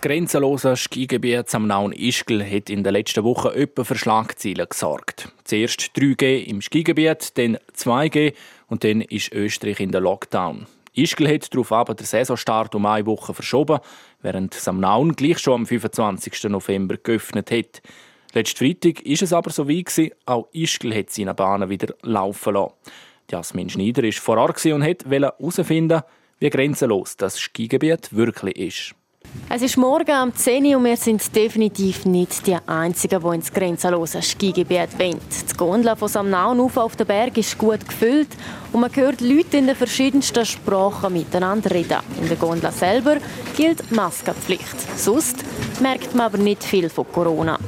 Das 0.00 0.08
grenzenlose 0.08 0.76
Skigebiet 0.76 1.54
am 1.54 1.66
Nauen 1.66 1.92
Ischgl 1.92 2.42
hat 2.42 2.70
in 2.70 2.82
den 2.82 2.94
letzten 2.94 3.22
Wochen 3.22 3.48
etwa 3.48 3.84
für 3.84 3.98
Schlagzeilen 3.98 4.66
gesorgt. 4.66 5.30
Zuerst 5.44 5.90
3G 5.94 6.42
im 6.44 6.62
Skigebiet, 6.62 7.36
dann 7.36 7.58
2G 7.76 8.32
und 8.68 8.82
dann 8.82 9.02
ist 9.02 9.30
Österreich 9.34 9.78
in 9.78 9.92
der 9.92 10.00
Lockdown. 10.00 10.66
Ischgl 10.94 11.28
hat 11.28 11.52
darauf 11.52 11.70
aber 11.70 11.94
den 11.94 12.06
Saisonstart 12.06 12.74
um 12.74 12.86
eine 12.86 13.04
Woche 13.04 13.34
verschoben, 13.34 13.80
während 14.22 14.54
Samnaun 14.54 15.16
gleich 15.16 15.38
schon 15.38 15.60
am 15.60 15.66
25. 15.66 16.44
November 16.44 16.96
geöffnet 16.96 17.50
hat. 17.50 17.82
Letzten 18.32 18.56
Freitag 18.56 19.04
war 19.04 19.22
es 19.22 19.32
aber 19.34 19.50
so 19.50 19.68
wie 19.68 19.84
auch 20.24 20.48
Ischgl 20.52 20.94
hat 20.94 21.10
seine 21.10 21.34
Bahnen 21.34 21.68
wieder 21.68 21.94
laufen 22.00 22.54
lassen. 22.54 22.72
Jasmin 23.30 23.68
Schneider 23.68 24.02
war 24.02 24.12
vor 24.12 24.38
Ort 24.38 24.64
und 24.64 24.82
wollte 24.82 25.04
herausfinden, 25.10 26.00
wie 26.38 26.48
grenzenlos 26.48 27.18
das 27.18 27.38
Skigebiet 27.38 28.16
wirklich 28.16 28.56
ist. 28.56 28.94
Es 29.52 29.62
ist 29.62 29.76
morgen 29.76 30.12
am 30.12 30.34
10 30.34 30.64
Uhr 30.64 30.76
und 30.76 30.84
wir 30.84 30.96
sind 30.96 31.34
definitiv 31.34 32.04
nicht 32.04 32.46
die 32.46 32.56
Einzigen, 32.66 33.20
die 33.20 33.34
ins 33.34 33.52
grenzenlose 33.52 34.22
Skigebiet 34.22 34.96
wollen. 34.98 35.18
Die 35.50 35.56
Gondel 35.56 35.96
von 35.96 36.08
Samnaun 36.08 36.60
auf 36.60 36.94
den 36.94 37.06
Berg 37.06 37.36
ist 37.36 37.58
gut 37.58 37.86
gefüllt 37.86 38.28
und 38.72 38.80
man 38.80 38.94
hört 38.94 39.20
Leute 39.20 39.56
in 39.56 39.66
den 39.66 39.74
verschiedensten 39.74 40.46
Sprachen 40.46 41.12
miteinander 41.12 41.70
reden. 41.72 41.98
In 42.20 42.28
der 42.28 42.36
Gondel 42.36 42.70
selber 42.70 43.16
gilt 43.56 43.90
Maskenpflicht. 43.90 44.96
Sonst 44.96 45.38
merkt 45.80 46.14
man 46.14 46.26
aber 46.26 46.38
nicht 46.38 46.62
viel 46.62 46.88
von 46.88 47.06
Corona. 47.12 47.58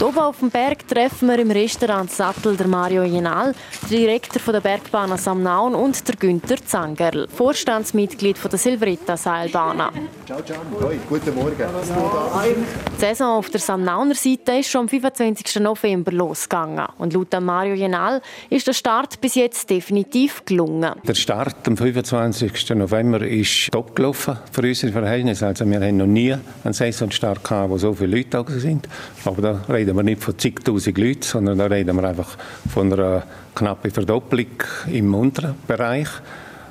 Oben 0.00 0.18
auf 0.18 0.40
dem 0.40 0.50
Berg 0.50 0.88
treffen 0.88 1.28
wir 1.28 1.38
im 1.38 1.52
Restaurant 1.52 2.10
Sattel 2.10 2.56
der 2.56 2.66
Mario 2.66 3.04
Jenal, 3.04 3.54
der 3.82 3.98
Direktor 3.98 4.52
der 4.52 4.60
Bergbahn 4.60 5.16
Samnaun 5.16 5.74
und 5.74 6.06
der 6.08 6.16
Günther 6.16 6.56
Zangerl, 6.56 7.28
Vorstandsmitglied 7.28 8.36
der 8.42 8.58
Silvretta 8.58 9.16
Seilbahn. 9.16 9.78
Ciao, 10.26 10.42
ciao. 10.42 10.58
Hoi, 10.82 10.98
guten 11.08 11.34
Morgen. 11.36 11.56
Die 11.56 13.00
Saison 13.00 13.38
auf 13.38 13.50
der 13.50 13.60
Samnauner 13.60 14.16
Seite 14.16 14.58
ist 14.58 14.68
schon 14.68 14.82
am 14.82 14.88
25. 14.88 15.60
November 15.60 16.10
losgegangen. 16.10 16.86
Und 16.98 17.12
laut 17.12 17.40
Mario 17.40 17.74
Jenal 17.74 18.20
ist 18.50 18.66
der 18.66 18.72
Start 18.72 19.20
bis 19.20 19.36
jetzt 19.36 19.70
definitiv 19.70 20.44
gelungen. 20.44 20.94
Der 21.06 21.14
Start 21.14 21.68
am 21.68 21.76
25. 21.76 22.70
November 22.70 23.22
ist 23.22 23.70
top 23.70 23.94
gelaufen 23.94 24.38
für 24.50 24.62
unsere 24.62 24.92
Verhältnisse. 24.92 25.46
Also 25.46 25.64
wir 25.64 25.80
haben 25.80 25.96
noch 25.98 26.06
nie 26.06 26.34
einen 26.64 26.72
Saisonstart 26.74 27.44
gehabt, 27.44 27.70
wo 27.70 27.78
so 27.78 27.94
viele 27.94 28.16
Leute 28.16 28.30
da 28.30 28.44
sind. 28.48 28.88
Aber 29.24 29.40
da 29.40 29.60
reden 29.84 29.96
wir 29.96 30.02
nicht 30.02 30.22
von 30.22 30.38
zigtausend 30.38 30.96
Leuten, 30.96 31.22
sondern 31.22 31.58
da 31.58 31.66
reden 31.66 31.94
wir 31.96 32.08
einfach 32.08 32.38
von 32.72 32.90
einer 32.90 33.24
knappen 33.54 33.90
Verdopplung 33.90 34.46
im 34.90 35.14
unteren 35.14 35.56
Bereich. 35.66 36.08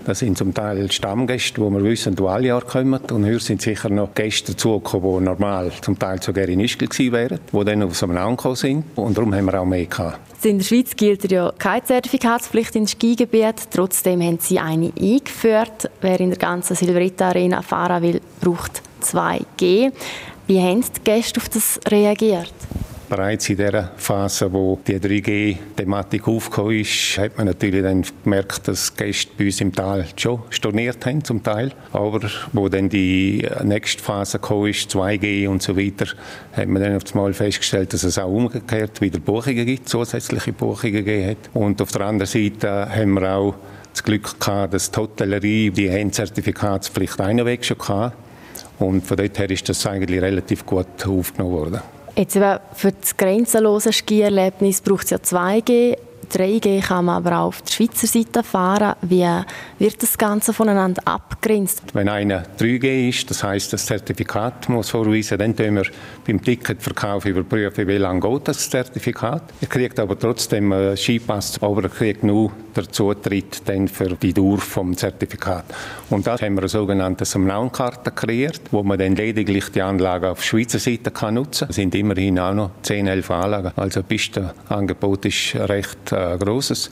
Das 0.03 0.19
sind 0.19 0.35
zum 0.35 0.53
Teil 0.53 0.91
Stammgäste, 0.91 1.61
die 1.61 1.69
wir 1.69 1.83
wissen, 1.83 2.15
die 2.15 2.23
alle 2.23 2.47
Jahre 2.47 2.65
kommen. 2.65 2.99
Und 3.11 3.23
hier 3.23 3.39
sind 3.39 3.61
sicher 3.61 3.87
noch 3.89 4.15
Gäste 4.15 4.53
dazugekommen, 4.53 5.19
die 5.19 5.25
normal 5.25 5.71
zum 5.81 5.97
Teil 5.97 6.21
sogar 6.21 6.49
in 6.49 6.59
Ischgl 6.59 6.87
gewesen 6.87 7.13
wären, 7.13 7.39
die 7.53 7.63
dann 7.63 7.83
auf 7.83 7.95
so 7.95 8.07
einem 8.07 8.17
angekommen 8.17 8.55
sind. 8.55 8.83
Und 8.95 9.15
darum 9.15 9.33
haben 9.33 9.45
wir 9.45 9.61
auch 9.61 9.65
mehr 9.65 9.85
gehabt. 9.85 10.19
In 10.43 10.57
der 10.57 10.65
Schweiz 10.65 10.95
gilt 10.95 11.31
ja 11.31 11.53
keine 11.57 11.83
Zertifikatspflicht 11.85 12.75
ins 12.75 12.91
Skigebiet. 12.91 13.67
Trotzdem 13.71 14.21
haben 14.21 14.39
sie 14.39 14.59
eine 14.59 14.91
eingeführt. 14.99 15.89
Wer 16.01 16.19
in 16.19 16.31
der 16.31 16.39
ganzen 16.39 16.75
Silveretta 16.75 17.29
Arena 17.29 17.61
fahren 17.61 18.01
will, 18.01 18.19
braucht 18.41 18.81
2G. 19.03 19.91
Wie 20.47 20.59
haben 20.59 20.81
die 20.81 21.01
Gäste 21.05 21.39
auf 21.39 21.47
das 21.47 21.79
reagiert? 21.87 22.53
Bereits 23.15 23.47
in 23.47 23.57
der 23.57 23.91
Phase, 23.95 24.51
wo 24.51 24.79
die 24.87 24.97
3G-Thematik 24.97 26.27
aufgekommen 26.27 26.79
ist, 26.79 27.19
hat 27.19 27.37
man 27.37 27.45
natürlich 27.45 27.83
dann 27.83 28.03
gemerkt, 28.23 28.67
dass 28.67 28.95
Gäste 28.95 29.31
bei 29.37 29.45
uns 29.45 29.61
im 29.61 29.71
Tal 29.71 30.07
schon 30.15 30.41
storniert 30.49 31.05
haben, 31.05 31.23
zum 31.23 31.43
Teil. 31.43 31.73
Aber 31.91 32.27
wo 32.53 32.67
dann 32.69 32.89
die 32.89 33.47
nächste 33.63 34.01
Phase 34.01 34.37
ist, 34.37 34.89
2G 34.89 35.47
und 35.47 35.61
so 35.61 35.77
weiter, 35.77 36.07
hat 36.53 36.67
man 36.67 36.81
dann 36.81 36.95
auf 36.95 37.03
einmal 37.13 37.33
festgestellt, 37.33 37.93
dass 37.93 38.03
es 38.03 38.17
auch 38.17 38.31
umgekehrt 38.31 38.99
wieder 38.99 39.19
Buchungen 39.19 39.63
gibt, 39.63 39.87
zusätzliche 39.87 40.51
Buchungen 40.51 40.93
gegeben 40.93 41.29
hat. 41.29 41.49
Und 41.53 41.83
auf 41.83 41.91
der 41.91 42.07
anderen 42.07 42.25
Seite 42.25 42.89
haben 42.89 43.13
wir 43.13 43.31
auch 43.31 43.55
das 43.91 44.03
Glück 44.03 44.39
gehabt, 44.39 44.73
dass 44.73 44.89
die 44.89 44.99
Hotellerie 44.99 45.69
die 45.69 46.09
Zertifikatspflicht 46.09 47.21
einen 47.21 47.45
Weg 47.45 47.63
schon 47.63 47.77
hatte. 47.77 48.15
Und 48.79 49.05
von 49.05 49.17
dort 49.17 49.37
her 49.37 49.51
ist 49.51 49.69
das 49.69 49.85
eigentlich 49.85 50.19
relativ 50.19 50.65
gut 50.65 50.87
aufgenommen 51.05 51.53
worden. 51.53 51.81
Jetzt 52.15 52.35
für 52.35 52.91
das 52.91 53.17
grenzenlose 53.17 53.91
Skierlebnis 53.91 54.81
braucht 54.81 55.05
es 55.05 55.09
ja 55.09 55.17
2G. 55.17 55.97
3G 56.33 56.81
kann 56.81 57.05
man 57.05 57.17
aber 57.17 57.37
auch 57.37 57.47
auf 57.47 57.61
der 57.61 57.71
Schweizer 57.71 58.07
Seite 58.07 58.43
fahren. 58.43 58.95
Wie 59.01 59.27
wird 59.79 60.01
das 60.01 60.17
Ganze 60.17 60.51
voneinander 60.51 61.01
abgrenzt? 61.05 61.83
Wenn 61.93 62.09
einer 62.09 62.43
3G 62.59 63.09
ist, 63.09 63.29
das 63.29 63.43
heißt 63.43 63.71
das 63.73 63.85
Zertifikat 63.85 64.67
muss 64.69 64.89
vorweisen, 64.89 65.37
dann 65.37 65.55
tun 65.55 65.75
wir 65.75 65.85
beim 66.25 66.43
Ticketverkauf 66.43 67.25
überprüfen, 67.25 67.87
wie 67.87 67.97
lange 67.97 68.19
geht 68.19 68.47
das 68.47 68.69
Zertifikat. 68.69 69.43
Er 69.61 69.67
kriegt 69.67 69.99
aber 69.99 70.17
trotzdem 70.17 70.71
einen 70.71 70.97
Skipass, 70.97 71.61
aber 71.61 71.83
er 71.83 71.89
kriegt 71.89 72.23
nur 72.23 72.51
den 72.75 72.91
Zutritt 72.91 73.61
für 73.91 74.15
die 74.15 74.33
Dauer 74.33 74.57
vom 74.57 74.97
Zertifikat. 74.97 75.65
Und 76.09 76.25
da 76.25 76.39
haben 76.39 76.55
wir 76.55 76.61
eine 76.61 76.69
sogenannte 76.69 77.25
Samnaunkarte 77.25 78.11
kreiert, 78.11 78.61
wo 78.71 78.81
man 78.81 78.97
dann 78.97 79.15
lediglich 79.15 79.69
die 79.69 79.81
Anlage 79.81 80.31
auf 80.31 80.43
Schweizer 80.43 80.79
Seite 80.79 81.11
kann 81.11 81.35
nutzen. 81.35 81.67
Es 81.69 81.75
sind 81.75 81.93
immerhin 81.93 82.39
auch 82.39 82.53
noch 82.53 82.71
10, 82.81 83.07
11 83.07 83.31
Anlagen. 83.31 83.71
Also 83.75 83.99
das 83.99 84.07
Pistenangebot 84.07 85.25
ist 85.25 85.55
recht 85.55 86.11
krūzes. 86.41 86.87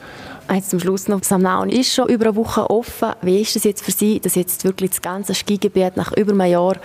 Jetzt 0.54 0.68
zum 0.68 0.80
Schluss 0.80 1.08
noch, 1.08 1.22
Samnaun 1.22 1.70
ist 1.70 1.94
schon 1.94 2.08
über 2.08 2.26
eine 2.26 2.36
Woche 2.36 2.68
offen. 2.68 3.12
Wie 3.22 3.40
ist 3.40 3.56
es 3.56 3.64
jetzt 3.64 3.82
für 3.82 3.90
Sie, 3.90 4.20
dass 4.20 4.34
jetzt 4.34 4.64
wirklich 4.64 4.90
das 4.90 5.00
ganze 5.00 5.34
Skigebiet 5.34 5.96
nach 5.96 6.12
über 6.14 6.32
einem 6.32 6.50
Jahr 6.50 6.76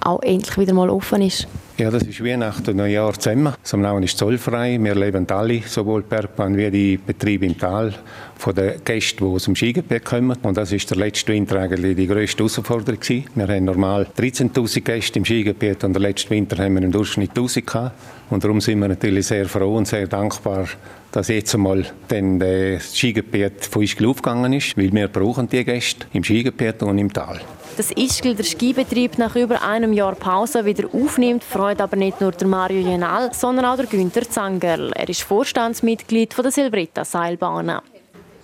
auch 0.00 0.22
endlich 0.22 0.56
wieder 0.56 0.72
mal 0.72 0.88
offen 0.88 1.22
ist? 1.22 1.48
Ja, 1.78 1.90
das 1.90 2.02
ist 2.02 2.24
Weihnachten 2.24 2.70
und 2.70 2.76
Neujahr 2.76 3.12
zusammen. 3.14 3.54
Samnaun 3.62 4.02
ist 4.02 4.18
zollfrei. 4.18 4.78
Wir 4.80 4.94
leben 4.94 5.26
alle, 5.30 5.62
sowohl 5.64 6.02
Bergbahn 6.02 6.56
wie 6.56 6.70
die 6.70 6.96
Betriebe 6.96 7.46
im 7.46 7.56
Tal, 7.56 7.94
von 8.36 8.54
den 8.54 8.82
Gästen, 8.84 9.24
die 9.24 9.30
aus 9.30 9.44
dem 9.44 9.54
Skigebiet 9.54 10.04
kommen. 10.04 10.36
Und 10.42 10.56
das 10.56 10.72
ist 10.72 10.90
der 10.90 10.96
letzte 10.96 11.32
Winter 11.32 11.60
eigentlich 11.60 11.96
die 11.96 12.06
grösste 12.06 12.38
Herausforderung 12.38 13.00
gewesen. 13.00 13.26
Wir 13.34 13.48
haben 13.48 13.64
normal 13.64 14.06
13'000 14.16 14.80
Gäste 14.80 15.18
im 15.18 15.24
Skigebiet 15.24 15.84
und 15.84 15.92
der 15.92 16.02
letzte 16.02 16.30
Winter 16.30 16.62
haben 16.62 16.74
wir 16.74 16.82
im 16.82 16.92
Durchschnitt 16.92 17.32
1'000 17.32 17.64
gehabt. 17.64 17.92
Und 18.30 18.44
darum 18.44 18.60
sind 18.60 18.80
wir 18.80 18.88
natürlich 18.88 19.28
sehr 19.28 19.48
froh 19.48 19.76
und 19.76 19.86
sehr 19.86 20.06
dankbar, 20.06 20.66
dass 21.12 21.28
jetzt 21.28 21.54
einmal 21.54 21.86
dann 22.08 22.38
das 22.38 22.98
Skigebiet 23.08 23.64
von 23.64 23.82
Ischgl 23.82 24.06
aufgegangen 24.06 24.52
ist, 24.52 24.76
weil 24.76 24.92
wir 24.92 25.08
brauchen 25.08 25.48
die 25.48 25.64
Gäste 25.64 26.06
im 26.12 26.22
Skigebiet 26.22 26.82
und 26.82 26.98
im 26.98 27.10
Tal. 27.10 27.40
Dass 27.78 27.90
Ischgl 27.92 28.34
der 28.34 28.44
Skibetrieb 28.44 29.16
nach 29.16 29.34
über 29.34 29.62
einem 29.62 29.94
Jahr 29.94 30.14
Pause 30.14 30.64
wieder 30.66 30.88
aufnimmt, 30.92 31.42
freut 31.42 31.80
aber 31.80 31.96
nicht 31.96 32.20
nur 32.20 32.32
der 32.32 32.46
Mario 32.46 32.80
Jenal, 32.86 33.30
sondern 33.32 33.64
auch 33.64 33.76
der 33.76 33.86
Günther 33.86 34.28
Zangerl. 34.28 34.92
Er 34.92 35.08
ist 35.08 35.22
Vorstandsmitglied 35.22 36.34
von 36.34 36.42
der 36.42 36.52
Silvretta 36.52 37.04
Seilbahnen. 37.04 37.78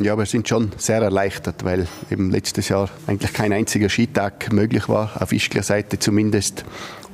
Ja, 0.00 0.16
wir 0.16 0.26
sind 0.26 0.48
schon 0.48 0.72
sehr 0.76 1.02
erleichtert, 1.02 1.62
weil 1.64 1.86
eben 2.10 2.30
letztes 2.30 2.68
Jahr 2.68 2.88
eigentlich 3.06 3.32
kein 3.32 3.52
einziger 3.52 3.88
Skitag 3.88 4.50
möglich 4.52 4.88
war, 4.88 5.10
auf 5.20 5.30
Ischgler 5.32 5.62
Seite 5.62 5.98
zumindest. 5.98 6.64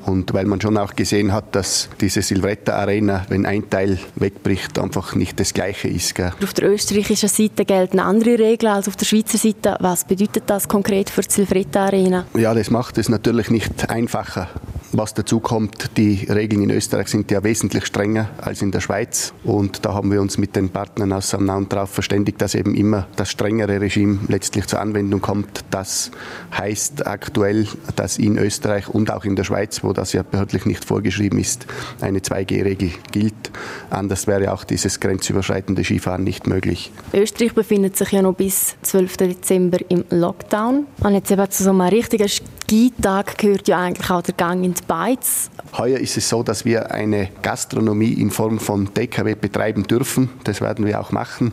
Und 0.06 0.32
weil 0.32 0.46
man 0.46 0.60
schon 0.60 0.76
auch 0.76 0.94
gesehen 0.96 1.32
hat, 1.32 1.54
dass 1.54 1.88
diese 2.00 2.22
Silvretta 2.22 2.74
Arena, 2.74 3.26
wenn 3.28 3.46
ein 3.46 3.68
Teil 3.68 3.98
wegbricht, 4.16 4.78
einfach 4.78 5.14
nicht 5.14 5.38
das 5.38 5.52
Gleiche 5.54 5.88
ist. 5.88 6.14
Gell? 6.14 6.32
Auf 6.42 6.54
der 6.54 6.70
österreichischen 6.70 7.28
Seite 7.28 7.64
gelten 7.64 8.00
andere 8.00 8.38
Regeln 8.38 8.72
als 8.72 8.88
auf 8.88 8.96
der 8.96 9.06
Schweizer 9.06 9.38
Seite. 9.38 9.76
Was 9.80 10.04
bedeutet 10.04 10.44
das 10.46 10.68
konkret 10.68 11.10
für 11.10 11.22
die 11.22 11.30
Silvretta 11.30 11.86
Arena? 11.86 12.26
Ja, 12.36 12.54
das 12.54 12.70
macht 12.70 12.98
es 12.98 13.08
natürlich 13.08 13.50
nicht 13.50 13.90
einfacher. 13.90 14.48
Was 14.92 15.14
dazu 15.14 15.38
kommt, 15.38 15.96
die 15.96 16.26
Regeln 16.29 16.62
in 16.62 16.70
Österreich 16.70 17.07
sind 17.07 17.31
ja 17.31 17.44
wesentlich 17.44 17.87
strenger 17.87 18.31
als 18.38 18.61
in 18.61 18.72
der 18.72 18.81
Schweiz. 18.81 19.33
Und 19.44 19.85
da 19.85 19.94
haben 19.94 20.11
wir 20.11 20.20
uns 20.20 20.37
mit 20.37 20.57
den 20.57 20.68
Partnern 20.68 21.12
aus 21.12 21.31
Samnaun 21.31 21.68
darauf 21.68 21.90
verständigt, 21.90 22.42
dass 22.42 22.57
eben 22.57 22.74
immer 22.74 23.07
das 23.14 23.31
strengere 23.31 23.81
Regime 23.81 24.18
letztlich 24.26 24.66
zur 24.66 24.81
Anwendung 24.81 25.20
kommt. 25.20 25.64
Das 25.70 26.11
heißt 26.59 27.07
aktuell, 27.07 27.68
dass 27.94 28.18
in 28.18 28.37
Österreich 28.37 28.88
und 28.88 29.12
auch 29.12 29.24
in 29.24 29.37
der 29.37 29.44
Schweiz, 29.44 29.85
wo 29.85 29.92
das 29.92 30.12
ja 30.12 30.24
behördlich 30.24 30.66
nicht 30.66 30.85
vorgeschrieben 30.85 31.38
ist, 31.38 31.66
eine 32.00 32.18
2G-Regel 32.18 32.90
gilt. 33.12 33.53
Anders 33.90 34.26
wäre 34.26 34.53
auch 34.53 34.64
dieses 34.64 34.98
grenzüberschreitende 34.98 35.85
Skifahren 35.85 36.24
nicht 36.24 36.48
möglich. 36.48 36.90
Österreich 37.14 37.55
befindet 37.55 37.96
sich 37.96 38.11
ja 38.11 38.22
noch 38.22 38.35
bis 38.35 38.74
12. 38.83 39.16
Dezember 39.18 39.79
im 39.88 40.05
Lockdown. 40.11 40.87
Und 41.05 41.14
jetzt 41.14 41.31
eben 41.31 41.48
zu 41.48 41.62
so 41.62 41.70
einem 41.70 41.83
richtigen 41.83 42.29
Skitag 42.70 43.37
gehört 43.37 43.66
ja 43.66 43.80
eigentlich 43.80 44.09
auch 44.11 44.22
der 44.22 44.35
Gang 44.35 44.62
in 44.62 44.74
die 44.74 44.83
Beiz. 44.87 45.50
Heuer 45.76 45.98
ist 45.98 46.16
es 46.16 46.28
so, 46.28 46.44
dass 46.44 46.64
wir 46.64 46.92
eine 46.92 47.28
Gastronomie 47.42 48.12
in 48.12 48.30
Form 48.30 48.61
von 48.61 48.94
TKW 48.94 49.35
betreiben 49.35 49.83
dürfen. 49.83 50.30
Das 50.44 50.61
werden 50.61 50.87
wir 50.87 51.00
auch 51.00 51.11
machen. 51.11 51.50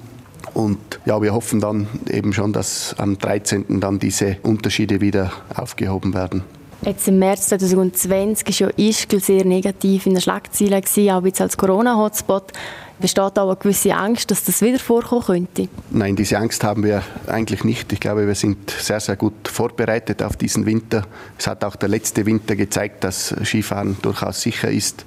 Und 0.53 0.77
ja, 1.08 1.19
wir 1.19 1.34
hoffen 1.34 1.60
dann 1.60 1.88
eben 2.08 2.34
schon, 2.34 2.53
dass 2.53 2.93
am 2.99 3.17
13. 3.17 3.80
dann 3.80 3.97
diese 3.97 4.38
Unterschiede 4.43 5.01
wieder 5.01 5.32
aufgehoben 5.56 6.13
werden. 6.13 6.43
Jetzt 6.84 7.08
im 7.08 7.17
März 7.17 7.47
2020 7.47 8.62
war 8.62 8.69
ja 8.69 8.77
Ischgl 8.77 9.19
sehr 9.19 9.43
negativ 9.43 10.06
in 10.06 10.13
den 10.13 10.21
Schlagzeilen, 10.21 10.84
auch 11.10 11.25
jetzt 11.25 11.41
als 11.41 11.58
Corona-Hotspot. 11.58 12.53
Besteht 12.99 13.38
auch 13.38 13.49
eine 13.49 13.55
gewisse 13.55 13.93
Angst, 13.95 14.31
dass 14.31 14.43
das 14.43 14.62
wieder 14.62 14.79
vorkommen 14.79 15.23
könnte? 15.23 15.69
Nein, 15.91 16.15
diese 16.15 16.38
Angst 16.39 16.63
haben 16.63 16.83
wir 16.83 17.03
eigentlich 17.27 17.63
nicht. 17.63 17.93
Ich 17.93 17.99
glaube, 17.99 18.25
wir 18.25 18.33
sind 18.33 18.71
sehr, 18.71 18.99
sehr 18.99 19.15
gut 19.15 19.47
vorbereitet 19.47 20.23
auf 20.23 20.36
diesen 20.36 20.65
Winter. 20.65 21.05
Es 21.38 21.45
hat 21.45 21.63
auch 21.63 21.75
der 21.75 21.89
letzte 21.89 22.25
Winter 22.25 22.55
gezeigt, 22.55 23.03
dass 23.03 23.36
Skifahren 23.43 23.97
durchaus 24.01 24.41
sicher 24.41 24.71
ist. 24.71 25.05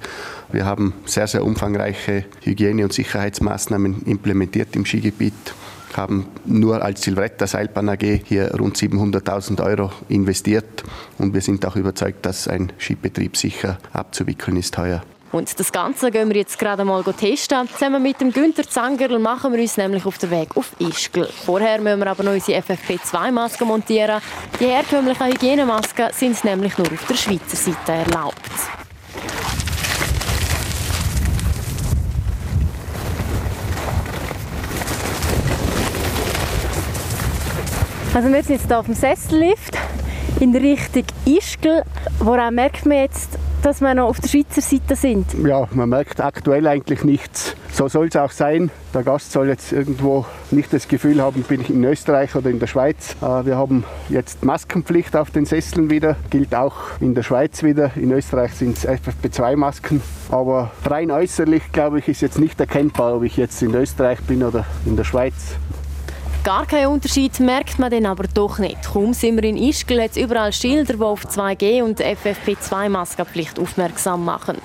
Wir 0.51 0.65
haben 0.65 0.93
sehr, 1.05 1.27
sehr 1.27 1.43
umfangreiche 1.43 2.25
Hygiene- 2.41 2.83
und 2.83 2.93
Sicherheitsmaßnahmen 2.93 4.03
implementiert 4.05 4.75
im 4.75 4.85
Skigebiet 4.85 5.33
haben 5.97 6.27
nur 6.45 6.81
als 6.81 7.01
Silvretta 7.01 7.47
Seilbahn 7.47 7.89
AG 7.89 8.21
hier 8.23 8.53
rund 8.55 8.77
700.000 8.77 9.61
Euro 9.63 9.91
investiert 10.09 10.83
und 11.17 11.33
wir 11.33 11.41
sind 11.41 11.65
auch 11.65 11.75
überzeugt, 11.75 12.25
dass 12.25 12.47
ein 12.47 12.71
Skibetrieb 12.79 13.37
sicher 13.37 13.77
abzuwickeln 13.93 14.57
ist 14.57 14.77
heuer. 14.77 15.03
Und 15.31 15.57
das 15.59 15.71
Ganze 15.71 16.11
gehen 16.11 16.29
wir 16.29 16.35
jetzt 16.35 16.59
gerade 16.59 16.83
mal 16.83 17.03
testen. 17.03 17.69
Zusammen 17.69 18.03
mit 18.03 18.19
dem 18.19 18.33
Günther 18.33 18.67
Zangerl 18.67 19.17
machen 19.17 19.53
wir 19.53 19.61
uns 19.61 19.77
nämlich 19.77 20.05
auf 20.05 20.17
den 20.17 20.29
Weg 20.29 20.57
auf 20.57 20.71
Ischgl. 20.79 21.27
Vorher 21.45 21.79
müssen 21.79 21.99
wir 21.99 22.07
aber 22.07 22.23
noch 22.23 22.33
unsere 22.33 22.59
FFP2-Maske 22.59 23.63
montieren. 23.63 24.21
Die 24.59 24.65
herkömmlichen 24.65 25.27
Hygienemasken 25.27 26.09
sind 26.11 26.43
nämlich 26.43 26.77
nur 26.77 26.87
auf 26.87 27.05
der 27.07 27.15
Schweizer 27.15 27.55
Seite 27.55 27.91
erlaubt. 27.93 28.35
Also 38.13 38.27
wir 38.27 38.43
sind 38.43 38.55
jetzt 38.55 38.67
hier 38.67 38.77
auf 38.77 38.85
dem 38.87 38.95
Sessellift 38.95 39.77
in 40.41 40.53
Richtung 40.53 41.05
Ischgl. 41.25 41.83
Woran 42.19 42.55
merkt 42.55 42.85
man 42.85 42.97
jetzt, 42.97 43.39
dass 43.61 43.81
wir 43.81 43.93
noch 43.93 44.07
auf 44.07 44.19
der 44.19 44.27
Schweizer 44.27 44.61
Seite 44.61 44.95
sind? 44.95 45.33
Ja, 45.45 45.67
man 45.71 45.89
merkt 45.89 46.19
aktuell 46.19 46.67
eigentlich 46.67 47.03
nichts. 47.03 47.55
So 47.71 47.87
soll 47.87 48.07
es 48.07 48.15
auch 48.15 48.31
sein. 48.31 48.69
Der 48.93 49.03
Gast 49.03 49.31
soll 49.31 49.47
jetzt 49.47 49.71
irgendwo 49.71 50.25
nicht 50.51 50.73
das 50.73 50.87
Gefühl 50.87 51.21
haben, 51.21 51.43
bin 51.43 51.61
ich 51.61 51.69
in 51.69 51.83
Österreich 51.83 52.35
oder 52.35 52.49
in 52.49 52.59
der 52.59 52.67
Schweiz. 52.67 53.15
Äh, 53.21 53.45
wir 53.45 53.57
haben 53.57 53.85
jetzt 54.09 54.43
Maskenpflicht 54.43 55.15
auf 55.15 55.31
den 55.31 55.45
Sesseln 55.45 55.89
wieder, 55.89 56.17
gilt 56.29 56.53
auch 56.53 56.75
in 56.99 57.15
der 57.15 57.23
Schweiz 57.23 57.63
wieder. 57.63 57.91
In 57.95 58.11
Österreich 58.11 58.53
sind 58.53 58.77
es 58.77 58.87
FFP2-Masken. 58.87 60.01
Aber 60.29 60.71
rein 60.85 61.11
äußerlich, 61.11 61.71
glaube 61.71 61.99
ich, 61.99 62.07
ist 62.07 62.21
jetzt 62.21 62.39
nicht 62.39 62.59
erkennbar, 62.59 63.15
ob 63.15 63.23
ich 63.23 63.37
jetzt 63.37 63.61
in 63.61 63.73
Österreich 63.73 64.19
bin 64.21 64.43
oder 64.43 64.65
in 64.85 64.97
der 64.97 65.03
Schweiz. 65.03 65.55
Gar 66.43 66.65
keinen 66.65 66.87
Unterschied 66.87 67.39
merkt 67.39 67.77
man 67.77 67.91
dann 67.91 68.07
aber 68.07 68.23
doch 68.33 68.57
nicht. 68.57 68.81
Kaum 68.91 69.13
sind 69.13 69.35
wir 69.35 69.43
in 69.47 69.57
Ischgl, 69.57 70.01
hat 70.01 70.17
überall 70.17 70.51
Schilder, 70.51 70.95
die 70.95 71.01
auf 71.01 71.23
2G 71.23 71.83
und 71.83 72.01
FFP2-Maskenpflicht 72.01 73.59
aufmerksam 73.59 74.25
machen. 74.25 74.57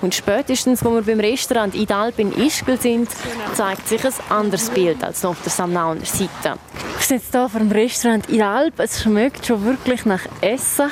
Und 0.00 0.14
spätestens, 0.14 0.82
als 0.82 0.90
wir 0.90 1.02
beim 1.02 1.20
Restaurant 1.20 1.74
Idalb 1.74 2.18
in 2.20 2.32
Ischgl 2.32 2.80
sind, 2.80 3.10
zeigt 3.52 3.86
sich 3.86 4.02
ein 4.02 4.14
anderes 4.30 4.70
Bild 4.70 5.04
als 5.04 5.22
noch 5.22 5.32
auf 5.32 5.42
der 5.42 5.52
Samnauner 5.52 6.06
Seite. 6.06 6.58
Wir 6.96 7.06
sind 7.06 7.18
jetzt 7.18 7.32
hier 7.32 7.48
vor 7.50 7.60
dem 7.60 7.70
Restaurant 7.70 8.26
Idalb. 8.30 8.78
Es 8.78 9.02
schmeckt 9.02 9.44
schon 9.44 9.62
wirklich 9.66 10.06
nach 10.06 10.22
Essen. 10.40 10.90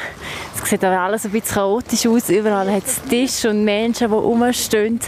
Es 0.63 0.69
sieht 0.69 0.85
aber 0.85 1.01
alles 1.01 1.25
ein 1.25 1.31
bisschen 1.31 1.55
chaotisch 1.55 2.07
aus. 2.07 2.29
Überall 2.29 2.71
hat 2.71 2.85
es 2.85 3.01
Tische 3.09 3.49
und 3.49 3.65
Menschen, 3.65 4.09
die 4.09 4.15
rumstehen. 4.15 5.01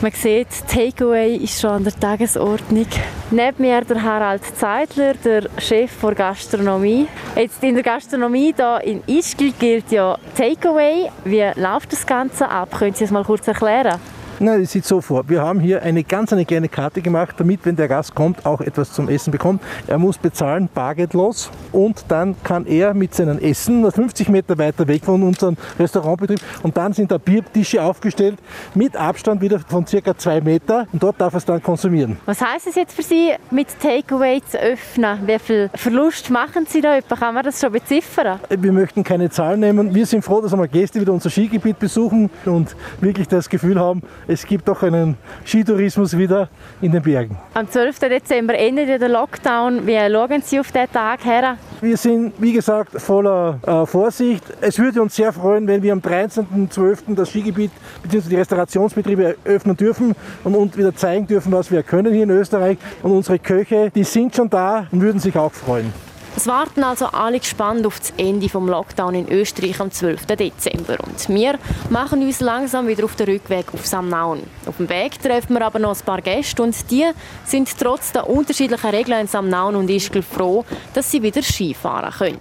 Man 0.00 0.12
sieht, 0.12 0.46
Takeaway 0.68 1.34
ist 1.38 1.60
schon 1.60 1.70
an 1.70 1.82
der 1.82 1.92
Tagesordnung. 1.92 2.86
Neben 3.32 3.62
mir 3.62 3.80
der 3.80 4.00
Harald 4.00 4.44
Zeidler, 4.56 5.14
der 5.14 5.48
Chef 5.58 5.90
der 6.00 6.14
Gastronomie. 6.14 7.08
Jetzt 7.34 7.60
in 7.64 7.74
der 7.74 7.82
Gastronomie 7.82 8.54
hier 8.54 8.80
in 8.84 9.02
Ischgl 9.08 9.50
gilt 9.58 9.90
ja 9.90 10.16
Takeaway. 10.36 11.10
Wie 11.24 11.50
läuft 11.60 11.90
das 11.90 12.06
Ganze 12.06 12.48
ab? 12.48 12.78
Können 12.78 12.94
Sie 12.94 13.02
es 13.02 13.10
mal 13.10 13.24
kurz 13.24 13.48
erklären? 13.48 13.98
Nein, 14.40 14.62
es 14.62 14.70
sieht 14.70 14.84
so 14.84 15.00
vor. 15.00 15.28
Wir 15.28 15.42
haben 15.42 15.58
hier 15.58 15.82
eine 15.82 16.04
ganz 16.04 16.32
eine 16.32 16.44
kleine 16.44 16.68
Karte 16.68 17.02
gemacht, 17.02 17.34
damit, 17.38 17.60
wenn 17.64 17.74
der 17.74 17.88
Gast 17.88 18.14
kommt, 18.14 18.46
auch 18.46 18.60
etwas 18.60 18.92
zum 18.92 19.08
Essen 19.08 19.32
bekommt. 19.32 19.60
Er 19.88 19.98
muss 19.98 20.16
bezahlen, 20.16 20.68
bargeldlos. 20.72 21.50
Und 21.72 22.04
dann 22.06 22.36
kann 22.44 22.64
er 22.64 22.94
mit 22.94 23.12
seinem 23.14 23.38
Essen 23.40 23.90
50 23.90 24.28
Meter 24.28 24.56
weiter 24.56 24.86
weg 24.86 25.04
von 25.04 25.24
unserem 25.24 25.56
Restaurantbetrieb. 25.76 26.38
Und 26.62 26.76
dann 26.76 26.92
sind 26.92 27.10
da 27.10 27.18
Biertische 27.18 27.82
aufgestellt 27.82 28.38
mit 28.76 28.94
Abstand 28.94 29.40
wieder 29.40 29.58
von 29.58 29.84
circa 29.88 30.16
zwei 30.16 30.40
Meter. 30.40 30.86
Und 30.92 31.02
dort 31.02 31.20
darf 31.20 31.34
er 31.34 31.38
es 31.38 31.44
dann 31.44 31.60
konsumieren. 31.60 32.16
Was 32.24 32.40
heißt 32.40 32.68
es 32.68 32.76
jetzt 32.76 32.94
für 32.94 33.02
Sie, 33.02 33.32
mit 33.50 33.66
Takeaway 33.80 34.40
zu 34.48 34.56
öffnen? 34.56 35.18
Wie 35.26 35.38
viel 35.40 35.68
Verlust 35.74 36.30
machen 36.30 36.64
Sie 36.68 36.80
da? 36.80 37.00
Kann 37.00 37.34
man 37.34 37.42
das 37.42 37.60
schon 37.60 37.72
beziffern? 37.72 38.38
Wir 38.48 38.72
möchten 38.72 39.02
keine 39.02 39.30
Zahlen 39.30 39.58
nehmen. 39.58 39.92
Wir 39.92 40.06
sind 40.06 40.24
froh, 40.24 40.40
dass 40.40 40.52
einmal 40.52 40.68
Gäste 40.68 41.00
wieder 41.00 41.12
unser 41.12 41.28
Skigebiet 41.28 41.80
besuchen 41.80 42.30
und 42.44 42.76
wirklich 43.00 43.26
das 43.26 43.48
Gefühl 43.48 43.80
haben, 43.80 44.02
es 44.28 44.46
gibt 44.46 44.68
doch 44.68 44.82
einen 44.82 45.16
Skitourismus 45.44 46.16
wieder 46.16 46.48
in 46.82 46.92
den 46.92 47.02
Bergen. 47.02 47.36
Am 47.54 47.68
12. 47.68 47.98
Dezember 48.00 48.54
endet 48.56 49.00
der 49.00 49.08
Lockdown. 49.08 49.86
Wie 49.86 49.96
schauen 49.96 50.42
Sie 50.42 50.60
auf 50.60 50.70
diesen 50.70 50.92
Tag 50.92 51.24
her? 51.24 51.56
Wir 51.80 51.96
sind, 51.96 52.34
wie 52.38 52.52
gesagt, 52.52 53.00
voller 53.00 53.58
äh, 53.66 53.86
Vorsicht. 53.86 54.44
Es 54.60 54.78
würde 54.78 55.00
uns 55.00 55.16
sehr 55.16 55.32
freuen, 55.32 55.66
wenn 55.66 55.82
wir 55.82 55.92
am 55.92 56.00
13.12. 56.00 57.14
das 57.14 57.30
Skigebiet 57.30 57.70
bzw. 58.02 58.28
die 58.28 58.36
Restaurationsbetriebe 58.36 59.36
öffnen 59.44 59.76
dürfen 59.76 60.14
und, 60.44 60.54
und 60.54 60.76
wieder 60.76 60.94
zeigen 60.94 61.26
dürfen, 61.26 61.50
was 61.52 61.70
wir 61.70 61.82
können 61.82 62.12
hier 62.12 62.24
in 62.24 62.30
Österreich. 62.30 62.76
Und 63.02 63.12
unsere 63.12 63.38
Köche, 63.38 63.90
die 63.94 64.04
sind 64.04 64.36
schon 64.36 64.50
da 64.50 64.86
und 64.92 65.00
würden 65.00 65.20
sich 65.20 65.36
auch 65.36 65.52
freuen. 65.52 65.92
Es 66.38 66.46
warten 66.46 66.84
also 66.84 67.06
alle 67.06 67.40
gespannt 67.40 67.84
auf 67.84 67.98
das 67.98 68.12
Ende 68.16 68.46
des 68.46 68.52
Lockdown 68.52 69.12
in 69.16 69.28
Österreich 69.28 69.80
am 69.80 69.90
12. 69.90 70.24
Dezember. 70.26 70.96
Und 71.04 71.28
wir 71.28 71.58
machen 71.90 72.22
uns 72.22 72.38
langsam 72.38 72.86
wieder 72.86 73.06
auf 73.06 73.16
den 73.16 73.26
Rückweg 73.26 73.74
auf 73.74 73.84
Samnaun. 73.84 74.44
Auf 74.64 74.76
dem 74.76 74.88
Weg 74.88 75.20
treffen 75.20 75.54
wir 75.54 75.66
aber 75.66 75.80
noch 75.80 75.98
ein 75.98 76.04
paar 76.06 76.22
Gäste 76.22 76.62
und 76.62 76.76
die 76.92 77.04
sind 77.44 77.76
trotz 77.76 78.12
der 78.12 78.30
unterschiedlichen 78.30 78.88
Regeln 78.88 79.22
in 79.22 79.26
Samnaun 79.26 79.74
und 79.74 79.90
Ischgl 79.90 80.22
froh, 80.22 80.64
dass 80.94 81.10
sie 81.10 81.20
wieder 81.24 81.42
Skifahren 81.42 82.12
können. 82.12 82.38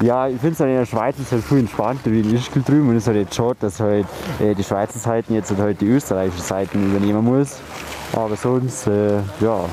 Ja, 0.00 0.28
ich 0.28 0.38
finde 0.38 0.52
es 0.52 0.60
in 0.60 0.66
der 0.66 0.86
Schweiz 0.86 1.18
ist 1.18 1.32
halt 1.32 1.42
viel 1.42 1.58
entspannter 1.58 2.12
wie 2.12 2.20
in 2.20 2.36
Ischgl 2.36 2.62
drüben. 2.62 2.90
Und 2.90 2.96
es 2.98 3.02
ist 3.02 3.08
halt 3.08 3.16
jetzt 3.16 3.34
schade, 3.34 3.56
dass 3.58 3.80
halt 3.80 4.06
äh, 4.38 4.54
die 4.54 4.62
Schweizer 4.62 5.00
Seiten 5.00 5.34
jetzt 5.34 5.52
halt 5.58 5.80
die 5.80 5.88
österreichischen 5.88 6.44
Seiten 6.44 6.88
übernehmen 6.88 7.24
muss. 7.24 7.56
Aber 8.12 8.36
sonst, 8.36 8.86
äh, 8.86 9.16
ja, 9.40 9.64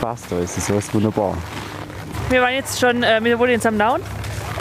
passt 0.00 0.32
alles. 0.32 0.52
Es 0.52 0.56
ist 0.56 0.70
alles 0.70 0.94
wunderbar. 0.94 1.36
Wir 2.30 2.40
waren 2.40 2.54
jetzt 2.54 2.80
schon, 2.80 3.02
äh, 3.02 3.20
wir 3.22 3.38
wohnen 3.38 3.54
in 3.54 3.60
Samnaun 3.60 4.00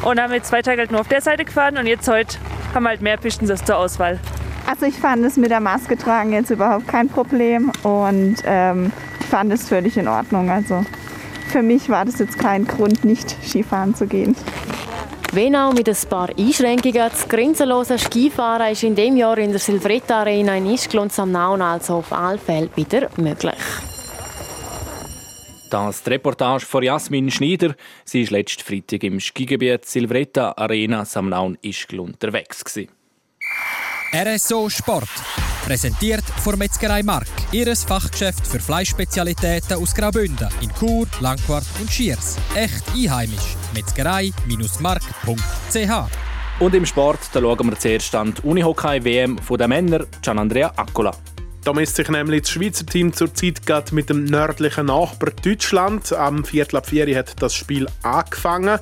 und 0.04 0.20
haben 0.20 0.34
jetzt 0.34 0.50
zwei 0.50 0.62
Tage 0.62 0.82
halt 0.82 0.92
nur 0.92 1.02
auf 1.02 1.08
der 1.08 1.22
Seite 1.22 1.46
gefahren 1.46 1.78
und 1.78 1.88
jetzt 1.88 2.08
heute 2.08 2.38
haben 2.74 2.84
wir 2.84 2.90
halt 2.90 3.02
mehr 3.02 3.18
Pisten 3.18 3.48
zur 3.48 3.78
Auswahl. 3.78 4.20
Also 4.68 4.86
ich 4.86 4.96
fand 4.96 5.26
es 5.26 5.38
mit 5.38 5.52
der 5.52 5.60
Maske 5.60 5.98
tragen 5.98 6.34
jetzt 6.34 6.50
überhaupt 6.50 6.88
kein 6.88 7.10
Problem 7.10 7.72
und 7.84 8.38
ähm, 8.46 8.92
ich 9.20 9.26
fand 9.28 9.52
es 9.54 9.68
völlig 9.68 9.98
in 9.98 10.08
Ordnung. 10.08 10.50
Also 10.50 10.86
für 11.52 11.62
mich 11.62 11.90
war 11.90 12.06
das 12.06 12.20
jetzt 12.20 12.40
kein 12.40 12.66
Grund, 12.66 13.06
nicht 13.06 13.36
Skifahren 13.44 13.96
zu 13.96 14.08
gehen. 14.08 14.36
Wenn 15.32 15.56
auch 15.56 15.74
mit 15.74 15.90
ein 15.90 15.96
paar 16.10 16.30
Einschränkungen, 16.38 17.10
das 17.10 17.28
grenzenlose 17.28 17.98
Skifahren 17.98 18.72
ist 18.72 18.84
in 18.84 18.96
dem 18.96 19.18
Jahr 19.18 19.38
in 19.38 19.52
der 19.52 19.60
Silvretta 19.60 20.22
Arena 20.22 20.56
in 20.56 20.72
Ischgl 20.72 21.00
und 21.00 21.12
Samnaun 21.12 21.62
also 21.62 21.96
auf 21.96 22.14
alle 22.14 22.38
Fälle 22.38 22.70
wieder 22.76 23.10
möglich. 23.18 23.56
Das 25.74 26.04
die 26.04 26.12
Reportage 26.12 26.68
von 26.68 26.84
Jasmin 26.84 27.32
Schneider. 27.32 27.74
Sie 28.06 28.24
war 28.26 28.32
letzten 28.38 28.64
Freitag 28.64 29.04
im 29.04 29.20
Skigebiet 29.20 29.86
Silvretta 29.86 30.54
Arena 30.56 31.04
Samnaun 31.04 31.58
Ischgl 31.64 32.00
unterwegs. 32.00 32.64
Gewesen. 32.64 32.92
RSO 34.14 34.70
Sport. 34.70 35.10
Präsentiert 35.66 36.24
von 36.44 36.60
Metzgerei 36.60 37.02
Mark. 37.02 37.26
Ihres 37.52 37.86
Fachgeschäft 37.86 38.46
für 38.46 38.60
Fleischspezialitäten 38.60 39.78
aus 39.78 39.96
Graubünden 39.96 40.48
in 40.62 40.72
Chur, 40.76 41.08
Langquart 41.22 41.66
und 41.82 41.92
Schiers. 41.92 42.38
Echt 42.54 42.84
einheimisch. 42.96 43.56
Metzgerei-mark.ch 43.74 46.60
Und 46.60 46.76
im 46.76 46.86
Sport 46.86 47.20
da 47.34 47.42
schauen 47.42 47.72
wir 47.72 47.80
zuerst 47.80 48.14
an 48.14 48.36
die 48.36 48.44
Unihockey-WM 48.44 49.40
der 49.58 49.68
Männer. 49.68 50.06
Gian-Andrea 50.22 50.72
Accola. 50.76 51.16
Da 51.64 51.72
misst 51.72 51.96
sich 51.96 52.10
nämlich 52.10 52.42
das 52.42 52.52
Schweizer 52.52 52.86
Team 52.86 53.14
zurzeit 53.14 53.66
gerade 53.66 53.96
mit 53.96 54.10
dem 54.10 54.26
nördlichen 54.26 54.88
Nachbar 54.88 55.32
Deutschland. 55.32 56.12
Am 56.12 56.44
Viertel 56.44 56.76
ab 56.76 56.88
vier 56.88 57.18
hat 57.18 57.42
das 57.42 57.56
Spiel 57.56 57.88
angefangen 58.02 58.80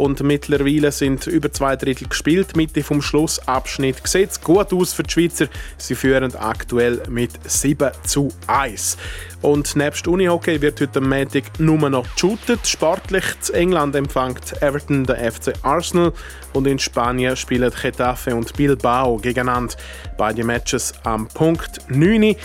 und 0.00 0.22
mittlerweile 0.22 0.92
sind 0.92 1.26
über 1.26 1.52
zwei 1.52 1.76
Drittel 1.76 2.08
gespielt. 2.08 2.56
Mitte 2.56 2.82
vom 2.82 3.02
Schlussabschnitt 3.02 4.00
sieht 4.08 4.42
gut 4.42 4.72
aus 4.72 4.94
für 4.94 5.02
die 5.02 5.10
Schweizer. 5.10 5.46
Sie 5.76 5.94
führen 5.94 6.34
aktuell 6.36 7.02
mit 7.10 7.32
7 7.44 7.90
zu 8.04 8.30
1. 8.46 8.96
Und 9.42 9.76
nebst 9.76 10.08
Unihockey 10.08 10.62
wird 10.62 10.80
heute 10.80 11.00
am 11.00 11.10
Montag 11.10 11.44
nur 11.58 11.90
noch 11.90 12.06
geshootet. 12.14 12.66
Sportlich 12.66 13.24
in 13.50 13.54
England 13.56 13.94
empfängt 13.94 14.62
Everton 14.62 15.04
den 15.04 15.16
FC 15.16 15.52
Arsenal 15.60 16.14
und 16.54 16.66
in 16.66 16.78
Spanien 16.78 17.36
spielen 17.36 17.70
Getafe 17.70 18.34
und 18.34 18.56
Bilbao 18.56 19.18
gegeneinander. 19.18 19.74
Beide 20.16 20.44
Matches 20.44 20.94
am 21.02 21.28
Punkt 21.28 21.78
9. 21.90 22.36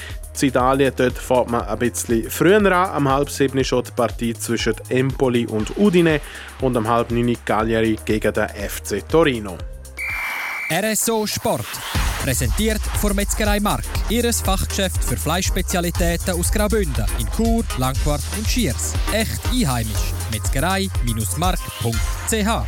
In 0.41 0.49
Italien 0.49 0.91
dort 0.95 1.17
fährt 1.17 1.49
man 1.49 1.61
ein 1.61 1.79
bisschen 1.79 2.29
früher 2.29 2.57
an. 2.57 2.91
Am 2.91 3.09
halb 3.09 3.29
sieben 3.29 3.63
schon 3.63 3.83
die 3.83 3.91
Partie 3.91 4.33
zwischen 4.33 4.75
Empoli 4.89 5.47
und 5.47 5.77
Udine 5.77 6.19
und 6.61 6.75
am 6.75 6.87
halb 6.87 7.11
neun 7.11 7.37
Cagliari 7.45 7.97
gegen 8.03 8.33
den 8.33 8.49
FC 8.49 9.07
Torino. 9.07 9.57
RSO 10.69 11.25
Sport. 11.25 11.67
Präsentiert 12.21 12.81
von 12.99 13.15
Metzgerei 13.15 13.59
Mark. 13.59 13.85
Ihres 14.09 14.41
Fachgeschäft 14.41 15.03
für 15.03 15.15
Fleischspezialitäten 15.15 16.33
aus 16.33 16.51
Graubünden 16.51 17.05
in 17.19 17.27
Chur, 17.31 17.63
Langquart 17.77 18.23
und 18.37 18.47
Schiers. 18.47 18.93
Echt 19.13 19.39
einheimisch. 19.53 20.13
Metzgerei-mark.ch 20.31 22.65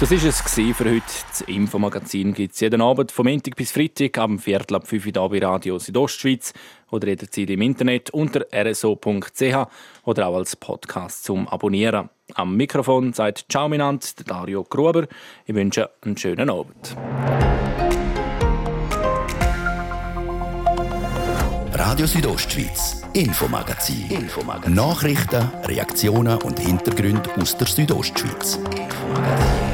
das 0.00 0.10
war 0.10 0.28
es 0.30 0.40
für 0.78 0.84
heute. 0.86 1.02
Das 1.28 1.42
Infomagazin 1.42 2.32
gibt 2.32 2.54
es 2.54 2.60
jeden 2.60 2.80
Abend 2.80 3.12
vom 3.12 3.26
Montag 3.26 3.54
bis 3.54 3.70
Freitag 3.70 4.16
am 4.16 4.38
Viertel 4.38 4.76
ab 4.76 4.88
5 4.88 5.14
Uhr 5.14 5.28
bei 5.28 5.38
Radio 5.40 5.78
Südostschweiz 5.78 6.54
oder 6.90 7.08
jederzeit 7.08 7.50
im 7.50 7.62
Internet 7.62 8.10
unter 8.10 8.46
rso.ch 8.52 9.66
oder 10.04 10.26
auch 10.28 10.36
als 10.36 10.56
Podcast 10.56 11.24
zum 11.24 11.48
Abonnieren. 11.48 12.10
Am 12.34 12.56
Mikrofon 12.56 13.12
sagt 13.12 13.46
Ciao 13.50 13.68
Minant, 13.68 14.28
Dario 14.28 14.64
Gruber. 14.64 15.06
Ich 15.46 15.54
wünsche 15.54 15.90
einen 16.02 16.16
schönen 16.16 16.50
Abend. 16.50 16.96
Radio 21.72 22.06
Südostschweiz, 22.06 23.02
Infomagazin. 23.14 24.10
Infomagazin. 24.10 24.74
Nachrichten, 24.74 25.50
Reaktionen 25.64 26.38
und 26.42 26.60
Hintergründe 26.60 27.30
aus 27.40 27.56
der 27.56 27.66
Südostschweiz. 27.66 28.56
Infomagazin. 28.56 29.69